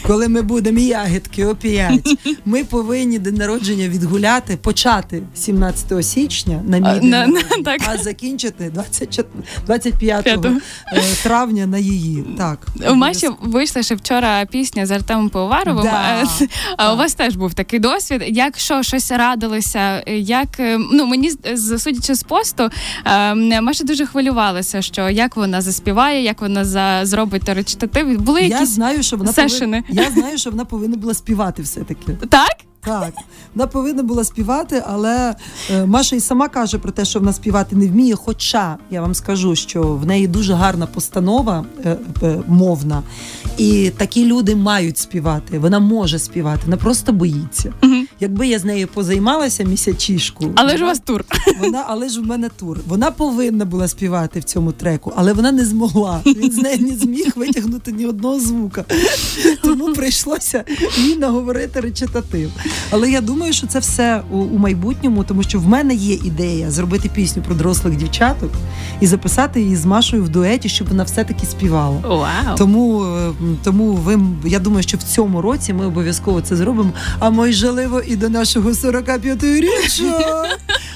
коли 0.07 0.29
ми 0.29 0.43
будемо 0.43 0.79
ягідки 0.79 1.44
о 1.47 1.55
5, 1.55 2.17
ми 2.45 2.65
повинні 2.65 3.19
день 3.19 3.35
народження 3.35 3.89
відгуляти, 3.89 4.57
почати 4.57 5.23
17 5.35 6.03
січня 6.03 6.63
на 6.67 6.79
мій 6.79 6.87
А, 6.89 6.99
день 6.99 7.11
на- 7.11 7.77
а 7.89 7.99
закінчити 7.99 8.71
24 8.75 9.29
25 9.67 10.23
П'ятого. 10.25 10.55
е, 10.93 11.03
травня 11.23 11.67
на 11.67 11.79
її. 11.79 12.25
Так. 12.39 12.67
у 12.91 12.95
Маші 12.95 13.29
вийшла 13.43 13.83
ще 13.83 13.95
вчора 13.95 14.47
пісня 14.47 14.87
з 14.87 14.91
Артемом 14.91 15.29
Пивоваровим. 15.29 15.85
Да. 15.85 16.23
Е, 16.43 16.49
А 16.77 16.95
у 16.95 16.97
вас 16.97 17.15
теж 17.15 17.37
був 17.37 17.55
такий 17.55 17.79
досвід. 17.79 18.23
Якщо 18.29 18.83
щось 18.83 19.11
радилося, 19.11 20.03
як 20.17 20.61
е, 20.61 20.79
ну 20.93 21.07
мені 21.07 21.31
судячи 21.79 22.15
з 22.15 22.23
посту, 22.23 22.71
Маша 23.63 23.85
дуже 23.85 24.07
хвилювалася, 24.07 24.83
що 24.83 25.11
як 25.11 25.37
вона 25.37 25.61
заспіває, 25.61 26.23
як 26.25 26.41
вона 26.41 26.65
за 26.65 27.01
зробить 27.03 27.49
речитатив. 27.49 28.21
Були 28.21 28.41
Я 28.41 28.47
якісь 28.47 28.69
знаю, 28.69 29.03
що 29.03 29.17
вона 29.17 29.33
сешини? 29.33 29.83
повинна, 29.89 30.03
я 30.05 30.11
знаю, 30.11 30.39
що 30.39 30.51
вона 30.51 30.65
повинна 30.65 30.97
була 30.97 31.15
співати 31.15 31.34
все-таки. 31.63 32.13
так? 32.31 32.57
Так, 32.85 33.15
вона 33.55 33.67
повинна 33.67 34.03
була 34.03 34.25
співати, 34.25 34.83
але 34.87 35.35
е, 35.71 35.87
Маша 35.87 36.17
і 36.17 36.21
сама 36.21 36.49
каже 36.49 36.79
про 36.79 36.93
те, 36.93 37.05
що 37.05 37.19
вона 37.19 37.33
співати 37.33 37.77
не 37.77 37.87
вміє. 37.87 38.15
Хоча 38.15 38.77
я 38.91 39.01
вам 39.01 39.15
скажу, 39.15 39.57
що 39.57 39.83
в 39.83 40.07
неї 40.07 40.27
дуже 40.27 40.55
гарна 40.55 40.87
постанова 40.87 41.65
е, 41.85 41.97
е, 42.23 42.41
мовна, 42.47 43.03
і 43.59 43.91
такі 43.97 44.27
люди 44.27 44.57
мають 44.57 44.99
співати. 44.99 45.59
Вона 45.59 45.79
може 45.79 46.19
співати, 46.19 46.61
вона 46.65 46.77
просто 46.77 47.13
боїться. 47.13 47.73
Мгм. 47.83 48.07
Якби 48.25 48.47
я 48.47 48.59
з 48.59 48.65
нею 48.65 48.89
позаймалася 48.89 49.65
місячішку, 49.65 50.51
Але 50.55 50.77
ж 50.77 50.85
у 50.85 50.87
вас 50.87 50.99
тур. 51.01 51.25
вона, 51.61 51.85
але 51.89 52.09
ж 52.09 52.21
в 52.21 52.27
мене 52.27 52.49
тур. 52.49 52.79
Вона 52.87 53.11
повинна 53.11 53.65
була 53.65 53.89
співати 53.89 54.41
в 54.41 54.45
цьому 54.45 54.73
треку, 54.73 55.13
але 55.17 55.33
вона 55.33 55.53
не 55.53 55.65
змогла. 55.65 56.21
Він 56.27 56.53
з 56.53 56.57
неї 56.57 56.79
не 56.79 56.97
зміг 56.97 57.33
витягнути 57.37 57.93
ні 57.93 58.07
одного 58.07 58.41
звука. 58.41 58.85
Тому 59.63 59.93
прийшлося 59.93 60.65
їй 60.99 61.17
наговорити 61.17 61.81
речитатив. 61.81 62.51
Але 62.91 63.11
я 63.11 63.21
думаю, 63.21 63.53
що 63.53 63.67
це 63.67 63.79
все 63.79 64.23
у, 64.31 64.37
у 64.39 64.59
майбутньому, 64.59 65.25
тому 65.25 65.43
що 65.43 65.59
в 65.61 65.69
мене 65.69 65.95
є 65.95 66.15
ідея 66.15 66.71
зробити 66.71 67.11
пісню 67.15 67.43
про 67.43 67.55
дорослих 67.55 67.97
дівчаток 67.97 68.51
і 69.01 69.07
записати 69.07 69.61
її 69.61 69.77
з 69.77 69.85
Машою 69.85 70.25
в 70.25 70.29
дуеті, 70.29 70.69
щоб 70.69 70.89
вона 70.89 71.03
все-таки 71.03 71.47
співала. 71.47 72.01
Вау. 72.05 72.57
Тому, 72.59 73.05
е, 73.05 73.33
тому 73.65 73.93
ви, 73.93 74.21
я 74.45 74.59
думаю, 74.59 74.83
що 74.83 74.97
в 74.97 75.03
цьому 75.03 75.41
році 75.43 75.73
ми 75.73 75.87
обов'язково 75.87 76.41
це 76.41 76.57
зробимо. 76.57 76.91
А 77.19 77.31
можливо, 77.31 78.01
і 78.07 78.14
до 78.17 78.29
нашого 78.29 78.71
45-річчя 78.71 80.45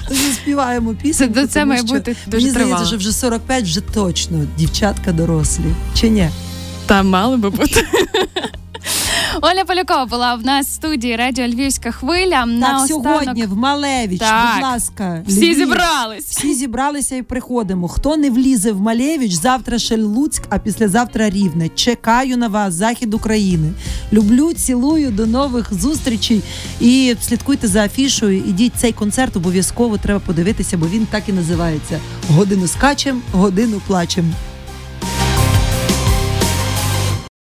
заспіваємо 0.09 0.93
пісню. 1.01 1.27
Це, 1.33 1.47
це 1.47 1.65
має 1.65 1.83
бути 1.83 2.15
дуже 2.27 2.37
Мені 2.37 2.49
здається, 2.49 2.85
що 2.85 2.97
вже 2.97 3.11
45 3.11 3.63
вже 3.63 3.81
точно 3.81 4.45
дівчатка 4.57 5.11
дорослі. 5.11 5.63
Чи 5.93 6.09
ні? 6.09 6.29
Та 6.85 7.03
мали 7.03 7.37
би 7.37 7.49
бути. 7.49 7.85
Оля 9.41 9.65
Полякова 9.65 10.05
була 10.05 10.35
в 10.35 10.45
нас 10.45 10.67
в 10.67 10.71
студії 10.73 11.15
Радіо 11.15 11.47
Львівська 11.47 11.91
хвиля. 11.91 12.47
Так, 12.61 12.87
сьогодні 12.87 13.45
в 13.45 13.57
Малевич, 13.57 14.19
Так. 14.19 14.53
будь 14.55 14.63
ласка, 14.63 15.23
всі 15.27 15.39
Львів. 15.39 15.55
зібрались. 15.57 16.25
Всі 16.25 16.53
зібралися 16.53 17.15
і 17.15 17.21
приходимо. 17.23 17.87
Хто 17.87 18.17
не 18.17 18.29
влізе 18.29 18.71
в 18.71 18.81
Малевич, 18.81 19.31
завтра 19.31 19.79
ще 19.79 19.97
Луцьк, 19.97 20.43
а 20.49 20.57
післязавтра 20.59 21.29
Рівне. 21.29 21.69
Чекаю 21.69 22.37
на 22.37 22.47
вас, 22.47 22.73
захід 22.73 23.13
України. 23.13 23.71
Люблю, 24.13 24.53
цілую, 24.53 25.11
до 25.11 25.25
нових 25.25 25.73
зустрічей. 25.73 26.41
І 26.79 27.15
слідкуйте 27.21 27.67
за 27.67 27.83
афішою. 27.85 28.37
Ідіть 28.37 28.73
цей 28.77 28.91
концерт 28.93 29.35
обов'язково 29.35 29.97
треба 29.97 30.19
подивитися, 30.19 30.77
бо 30.77 30.87
він 30.87 31.05
так 31.05 31.23
і 31.29 31.33
називається: 31.33 31.99
годину 32.29 32.67
скачем, 32.67 33.21
годину 33.31 33.81
плачем. 33.87 34.33